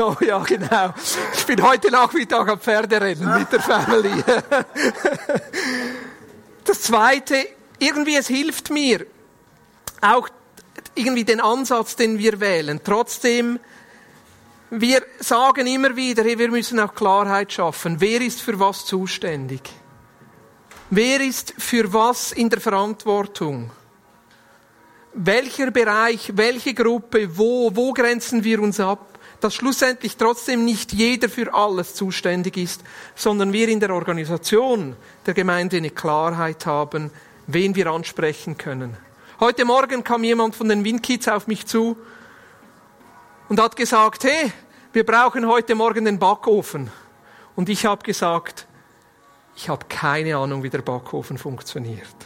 Oh 0.00 0.16
ja, 0.26 0.38
genau. 0.38 0.94
Ich 1.34 1.44
bin 1.44 1.62
heute 1.62 1.90
Nachmittag 1.90 2.48
am 2.48 2.58
Pferderennen 2.58 3.40
mit 3.40 3.52
der 3.52 3.60
Family. 3.60 4.10
Das 6.64 6.80
Zweite, 6.80 7.46
irgendwie 7.78 8.16
es 8.16 8.26
hilft 8.26 8.70
mir, 8.70 9.04
auch 10.00 10.30
irgendwie 10.94 11.24
den 11.24 11.42
Ansatz, 11.42 11.94
den 11.94 12.18
wir 12.18 12.40
wählen, 12.40 12.80
trotzdem 12.82 13.60
wir 14.80 15.02
sagen 15.20 15.66
immer 15.66 15.94
wieder, 15.94 16.24
wir 16.24 16.50
müssen 16.50 16.80
auch 16.80 16.94
Klarheit 16.94 17.52
schaffen. 17.52 17.96
Wer 18.00 18.20
ist 18.20 18.42
für 18.42 18.58
was 18.58 18.84
zuständig? 18.84 19.62
Wer 20.90 21.20
ist 21.20 21.54
für 21.58 21.92
was 21.92 22.32
in 22.32 22.50
der 22.50 22.60
Verantwortung? 22.60 23.70
welcher 25.14 25.70
Bereich, 25.70 26.32
welche 26.34 26.74
Gruppe, 26.74 27.36
wo, 27.36 27.70
wo 27.74 27.92
grenzen 27.92 28.44
wir 28.44 28.60
uns 28.60 28.80
ab, 28.80 29.18
dass 29.40 29.54
schlussendlich 29.54 30.16
trotzdem 30.16 30.64
nicht 30.64 30.92
jeder 30.92 31.28
für 31.28 31.52
alles 31.52 31.94
zuständig 31.94 32.56
ist, 32.56 32.82
sondern 33.14 33.52
wir 33.52 33.68
in 33.68 33.80
der 33.80 33.90
Organisation 33.90 34.96
der 35.26 35.34
Gemeinde 35.34 35.78
eine 35.78 35.90
Klarheit 35.90 36.64
haben, 36.64 37.10
wen 37.46 37.74
wir 37.74 37.88
ansprechen 37.88 38.56
können. 38.56 38.96
Heute 39.40 39.64
Morgen 39.64 40.04
kam 40.04 40.22
jemand 40.22 40.54
von 40.54 40.68
den 40.68 40.84
Windkids 40.84 41.28
auf 41.28 41.48
mich 41.48 41.66
zu 41.66 41.96
und 43.52 43.60
hat 43.60 43.76
gesagt, 43.76 44.24
hey, 44.24 44.50
wir 44.94 45.04
brauchen 45.04 45.46
heute 45.46 45.74
Morgen 45.74 46.06
den 46.06 46.18
Backofen. 46.18 46.90
Und 47.54 47.68
ich 47.68 47.84
habe 47.84 48.02
gesagt, 48.02 48.66
ich 49.54 49.68
habe 49.68 49.84
keine 49.90 50.38
Ahnung, 50.38 50.62
wie 50.62 50.70
der 50.70 50.80
Backofen 50.80 51.36
funktioniert. 51.36 52.16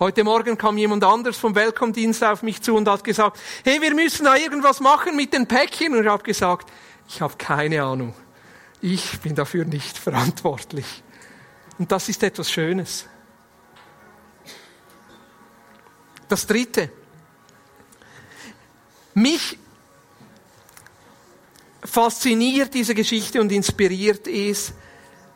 Heute 0.00 0.24
Morgen 0.24 0.58
kam 0.58 0.78
jemand 0.78 1.04
anders 1.04 1.36
vom 1.36 1.54
Welcome-Dienst 1.54 2.24
auf 2.24 2.42
mich 2.42 2.60
zu 2.60 2.74
und 2.74 2.88
hat 2.88 3.04
gesagt, 3.04 3.38
hey, 3.62 3.80
wir 3.80 3.94
müssen 3.94 4.24
da 4.24 4.34
irgendwas 4.34 4.80
machen 4.80 5.14
mit 5.14 5.32
den 5.32 5.46
Päckchen. 5.46 5.94
Und 5.94 6.02
ich 6.02 6.10
habe 6.10 6.24
gesagt, 6.24 6.68
ich 7.06 7.20
habe 7.20 7.34
keine 7.38 7.84
Ahnung. 7.84 8.12
Ich 8.80 9.20
bin 9.20 9.36
dafür 9.36 9.64
nicht 9.64 9.96
verantwortlich. 10.06 11.04
Und 11.78 11.92
das 11.92 12.08
ist 12.08 12.24
etwas 12.24 12.50
Schönes. 12.50 13.06
Das 16.26 16.48
Dritte. 16.48 16.90
Mich 19.14 19.59
fasziniert 21.90 22.72
diese 22.72 22.94
Geschichte 22.94 23.40
und 23.40 23.50
inspiriert 23.50 24.28
es, 24.28 24.72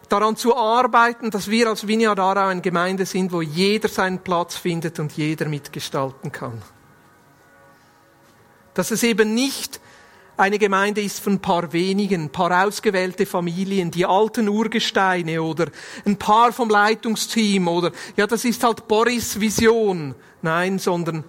daran 0.09 0.37
zu 0.37 0.57
arbeiten, 0.57 1.31
dass 1.31 1.51
wir 1.51 1.69
als 1.69 1.87
Vineyard 1.87 2.21
Aarau 2.21 2.47
eine 2.47 2.61
Gemeinde 2.61 3.07
sind, 3.07 3.33
wo 3.33 3.43
jeder 3.43 3.89
seinen 3.89 4.21
Platz 4.21 4.57
findet 4.57 5.01
und 5.01 5.13
jeder 5.13 5.49
mitgestalten 5.49 6.31
kann. 6.31 6.63
Dass 8.75 8.91
es 8.91 9.03
eben 9.03 9.35
nicht 9.35 9.81
eine 10.37 10.59
Gemeinde 10.59 11.01
ist 11.01 11.21
von 11.21 11.35
ein 11.35 11.41
paar 11.41 11.73
wenigen, 11.73 12.25
ein 12.25 12.33
paar 12.33 12.67
ausgewählte 12.67 13.27
Familien, 13.27 13.91
die 13.91 14.05
alten 14.05 14.49
Urgesteine 14.49 15.43
oder 15.43 15.67
ein 16.05 16.17
paar 16.17 16.53
vom 16.53 16.71
Leitungsteam 16.71 17.69
oder 17.69 17.93
ja, 18.17 18.27
das 18.27 18.45
ist 18.45 18.63
halt 18.63 18.87
Boris 18.87 19.41
Vision. 19.41 20.15
Nein, 20.43 20.79
sondern 20.79 21.25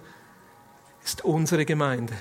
ist 1.04 1.24
unsere 1.24 1.64
Gemeinde 1.64 2.14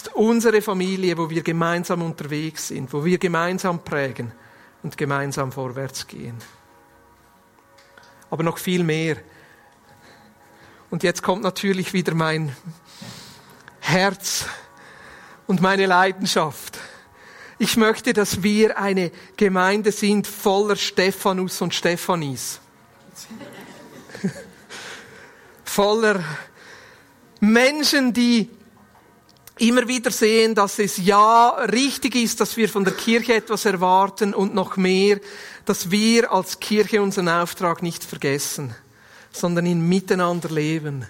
ist 0.00 0.14
unsere 0.14 0.62
Familie, 0.62 1.18
wo 1.18 1.28
wir 1.28 1.42
gemeinsam 1.42 2.00
unterwegs 2.00 2.68
sind, 2.68 2.90
wo 2.92 3.04
wir 3.04 3.18
gemeinsam 3.18 3.84
prägen 3.84 4.32
und 4.82 4.96
gemeinsam 4.96 5.52
vorwärts 5.52 6.06
gehen. 6.06 6.38
Aber 8.30 8.42
noch 8.42 8.56
viel 8.56 8.82
mehr. 8.82 9.18
Und 10.88 11.02
jetzt 11.02 11.22
kommt 11.22 11.42
natürlich 11.42 11.92
wieder 11.92 12.14
mein 12.14 12.56
Herz 13.80 14.46
und 15.46 15.60
meine 15.60 15.84
Leidenschaft. 15.84 16.78
Ich 17.58 17.76
möchte, 17.76 18.14
dass 18.14 18.42
wir 18.42 18.78
eine 18.78 19.12
Gemeinde 19.36 19.92
sind 19.92 20.26
voller 20.26 20.76
Stephanus 20.76 21.60
und 21.60 21.74
Stephanis. 21.74 22.58
voller 25.64 26.24
Menschen, 27.40 28.14
die 28.14 28.48
immer 29.60 29.86
wieder 29.86 30.10
sehen, 30.10 30.54
dass 30.54 30.78
es 30.78 30.96
ja 30.96 31.50
richtig 31.72 32.14
ist, 32.14 32.40
dass 32.40 32.56
wir 32.56 32.68
von 32.68 32.84
der 32.84 32.94
Kirche 32.94 33.34
etwas 33.34 33.64
erwarten 33.64 34.34
und 34.34 34.54
noch 34.54 34.76
mehr, 34.76 35.20
dass 35.64 35.90
wir 35.90 36.32
als 36.32 36.60
Kirche 36.60 37.02
unseren 37.02 37.28
Auftrag 37.28 37.82
nicht 37.82 38.02
vergessen, 38.02 38.74
sondern 39.32 39.66
in 39.66 39.88
Miteinander 39.88 40.48
leben 40.48 41.06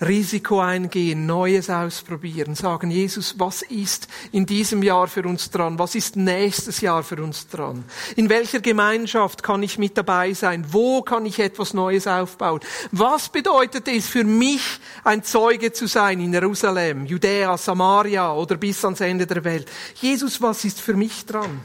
Risiko 0.00 0.60
eingehen, 0.60 1.26
Neues 1.26 1.70
ausprobieren, 1.70 2.54
sagen, 2.54 2.90
Jesus, 2.90 3.38
was 3.38 3.62
ist 3.62 4.08
in 4.32 4.46
diesem 4.46 4.82
Jahr 4.82 5.06
für 5.06 5.22
uns 5.22 5.50
dran? 5.50 5.78
Was 5.78 5.94
ist 5.94 6.16
nächstes 6.16 6.80
Jahr 6.80 7.04
für 7.04 7.22
uns 7.22 7.46
dran? 7.46 7.84
In 8.16 8.28
welcher 8.28 8.60
Gemeinschaft 8.60 9.42
kann 9.42 9.62
ich 9.62 9.78
mit 9.78 9.96
dabei 9.96 10.32
sein? 10.32 10.66
Wo 10.70 11.02
kann 11.02 11.24
ich 11.24 11.38
etwas 11.38 11.72
Neues 11.72 12.06
aufbauen? 12.06 12.60
Was 12.90 13.28
bedeutet 13.28 13.86
es 13.86 14.08
für 14.08 14.24
mich, 14.24 14.62
ein 15.04 15.22
Zeuge 15.22 15.72
zu 15.72 15.86
sein 15.86 16.20
in 16.20 16.32
Jerusalem, 16.32 17.06
Judäa, 17.06 17.56
Samaria 17.56 18.32
oder 18.32 18.56
bis 18.56 18.84
ans 18.84 19.00
Ende 19.00 19.26
der 19.26 19.44
Welt? 19.44 19.70
Jesus, 20.00 20.42
was 20.42 20.64
ist 20.64 20.80
für 20.80 20.94
mich 20.94 21.26
dran? 21.26 21.60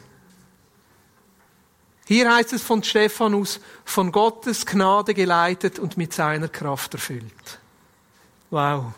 Hier 2.08 2.34
heißt 2.34 2.54
es 2.54 2.62
von 2.62 2.84
Stephanus, 2.84 3.60
von 3.84 4.12
Gottes 4.12 4.66
Gnade 4.66 5.14
geleitet 5.14 5.78
und 5.78 5.98
mit 5.98 6.14
seiner 6.14 6.48
Kraft 6.48 6.94
erfüllt. 6.94 7.60
Wow. 8.50 8.94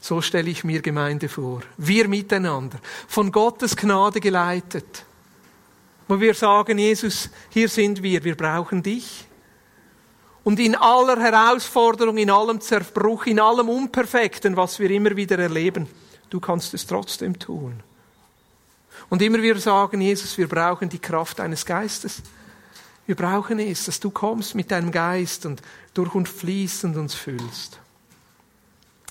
So 0.00 0.20
stelle 0.20 0.50
ich 0.50 0.62
mir 0.64 0.82
Gemeinde 0.82 1.28
vor. 1.28 1.62
Wir 1.76 2.08
miteinander, 2.08 2.78
von 3.08 3.32
Gottes 3.32 3.76
Gnade 3.76 4.20
geleitet. 4.20 5.04
Wo 6.08 6.20
wir 6.20 6.34
sagen, 6.34 6.78
Jesus, 6.78 7.28
hier 7.50 7.68
sind 7.68 8.02
wir, 8.02 8.22
wir 8.22 8.36
brauchen 8.36 8.82
dich. 8.82 9.26
Und 10.44 10.60
in 10.60 10.76
aller 10.76 11.20
Herausforderung, 11.20 12.18
in 12.18 12.30
allem 12.30 12.60
Zerbruch, 12.60 13.26
in 13.26 13.40
allem 13.40 13.68
Unperfekten, 13.68 14.56
was 14.56 14.78
wir 14.78 14.88
immer 14.90 15.16
wieder 15.16 15.40
erleben, 15.40 15.88
du 16.30 16.38
kannst 16.38 16.72
es 16.72 16.86
trotzdem 16.86 17.36
tun. 17.36 17.82
Und 19.08 19.22
immer 19.22 19.42
wir 19.42 19.58
sagen, 19.58 20.00
Jesus, 20.00 20.38
wir 20.38 20.48
brauchen 20.48 20.88
die 20.88 21.00
Kraft 21.00 21.40
deines 21.40 21.66
Geistes. 21.66 22.22
Wir 23.06 23.14
brauchen 23.14 23.60
es, 23.60 23.84
dass 23.84 24.00
du 24.00 24.10
kommst 24.10 24.56
mit 24.56 24.70
deinem 24.70 24.90
Geist 24.90 25.46
und 25.46 25.62
durch 25.94 26.14
uns 26.14 26.28
fließt 26.28 26.84
und 26.84 26.96
uns 26.96 27.14
füllst. 27.14 27.78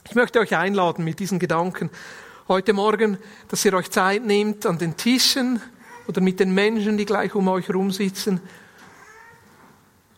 Ich 0.09 0.15
möchte 0.15 0.39
euch 0.39 0.55
einladen 0.55 1.05
mit 1.05 1.19
diesen 1.19 1.39
Gedanken 1.39 1.89
heute 2.49 2.73
Morgen, 2.73 3.17
dass 3.47 3.63
ihr 3.63 3.73
euch 3.73 3.89
Zeit 3.89 4.23
nehmt 4.25 4.65
an 4.65 4.77
den 4.77 4.97
Tischen 4.97 5.61
oder 6.07 6.19
mit 6.21 6.39
den 6.39 6.53
Menschen, 6.53 6.97
die 6.97 7.05
gleich 7.05 7.33
um 7.35 7.47
euch 7.47 7.69
herum 7.69 7.91
sitzen 7.91 8.41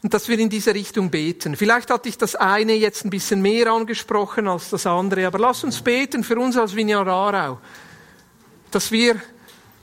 und 0.02 0.14
dass 0.14 0.28
wir 0.28 0.40
in 0.40 0.50
diese 0.50 0.74
Richtung 0.74 1.12
beten. 1.12 1.56
Vielleicht 1.56 1.90
hatte 1.92 2.10
ich 2.10 2.18
das 2.18 2.36
eine 2.36 2.74
jetzt 2.74 3.06
ein 3.06 3.10
bisschen 3.12 3.42
mehr 3.42 3.72
angesprochen 3.72 4.48
als 4.48 4.72
das 4.72 4.88
andere, 4.88 5.28
aber 5.28 5.40
lasst 5.40 5.64
uns 5.64 5.82
beten 5.82 6.24
für 6.24 6.38
uns 6.38 6.58
als 6.58 6.76
Vineyard 6.76 7.08
Aarau, 7.08 7.60
dass 8.72 8.92
wir 8.92 9.22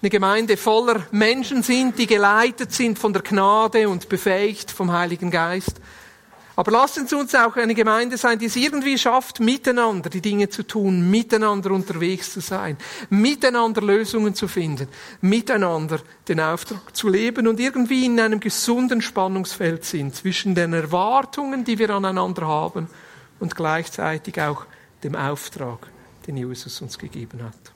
eine 0.05 0.11
Gemeinde 0.11 0.59
voller 0.59 1.07
Menschen 1.13 1.63
sind, 1.63 1.99
die 1.99 2.07
geleitet 2.07 2.75
sind 2.75 2.99
von 2.99 3.15
der 3.15 3.23
Gnade 3.23 3.89
und 3.89 4.07
befähigt 4.11 4.71
vom 4.71 4.93
Heiligen 4.93 5.31
Geist. 5.31 5.81
Aber 6.57 6.71
lasst 6.73 6.99
uns 6.99 7.35
auch 7.35 7.57
eine 7.57 7.75
Gemeinde 7.75 8.19
sein, 8.19 8.39
die 8.39 8.45
es 8.45 8.55
irgendwie 8.55 8.99
schafft, 8.99 9.41
miteinander 9.41 10.11
die 10.11 10.21
Dinge 10.21 10.51
zu 10.51 10.63
tun, 10.63 11.11
miteinander 11.11 11.71
unterwegs 11.71 12.35
zu 12.35 12.41
sein, 12.41 12.77
miteinander 13.09 13.81
Lösungen 13.81 14.35
zu 14.35 14.47
finden, 14.47 14.89
miteinander 15.23 16.01
den 16.29 16.39
Auftrag 16.39 16.95
zu 16.95 17.09
leben 17.09 17.49
und 17.49 17.59
irgendwie 17.59 18.05
in 18.05 18.21
einem 18.21 18.41
gesunden 18.41 19.01
Spannungsfeld 19.01 19.87
sind 19.87 20.15
zwischen 20.15 20.55
den 20.55 20.75
Erwartungen, 20.75 21.65
die 21.65 21.79
wir 21.79 21.89
aneinander 21.89 22.47
haben 22.47 22.89
und 23.41 23.57
gleichzeitig 23.57 24.39
auch 24.39 24.67
dem 25.03 25.17
Auftrag, 25.17 25.89
den 26.27 26.37
Jesus 26.37 26.83
uns 26.83 26.99
gegeben 26.99 27.43
hat. 27.43 27.74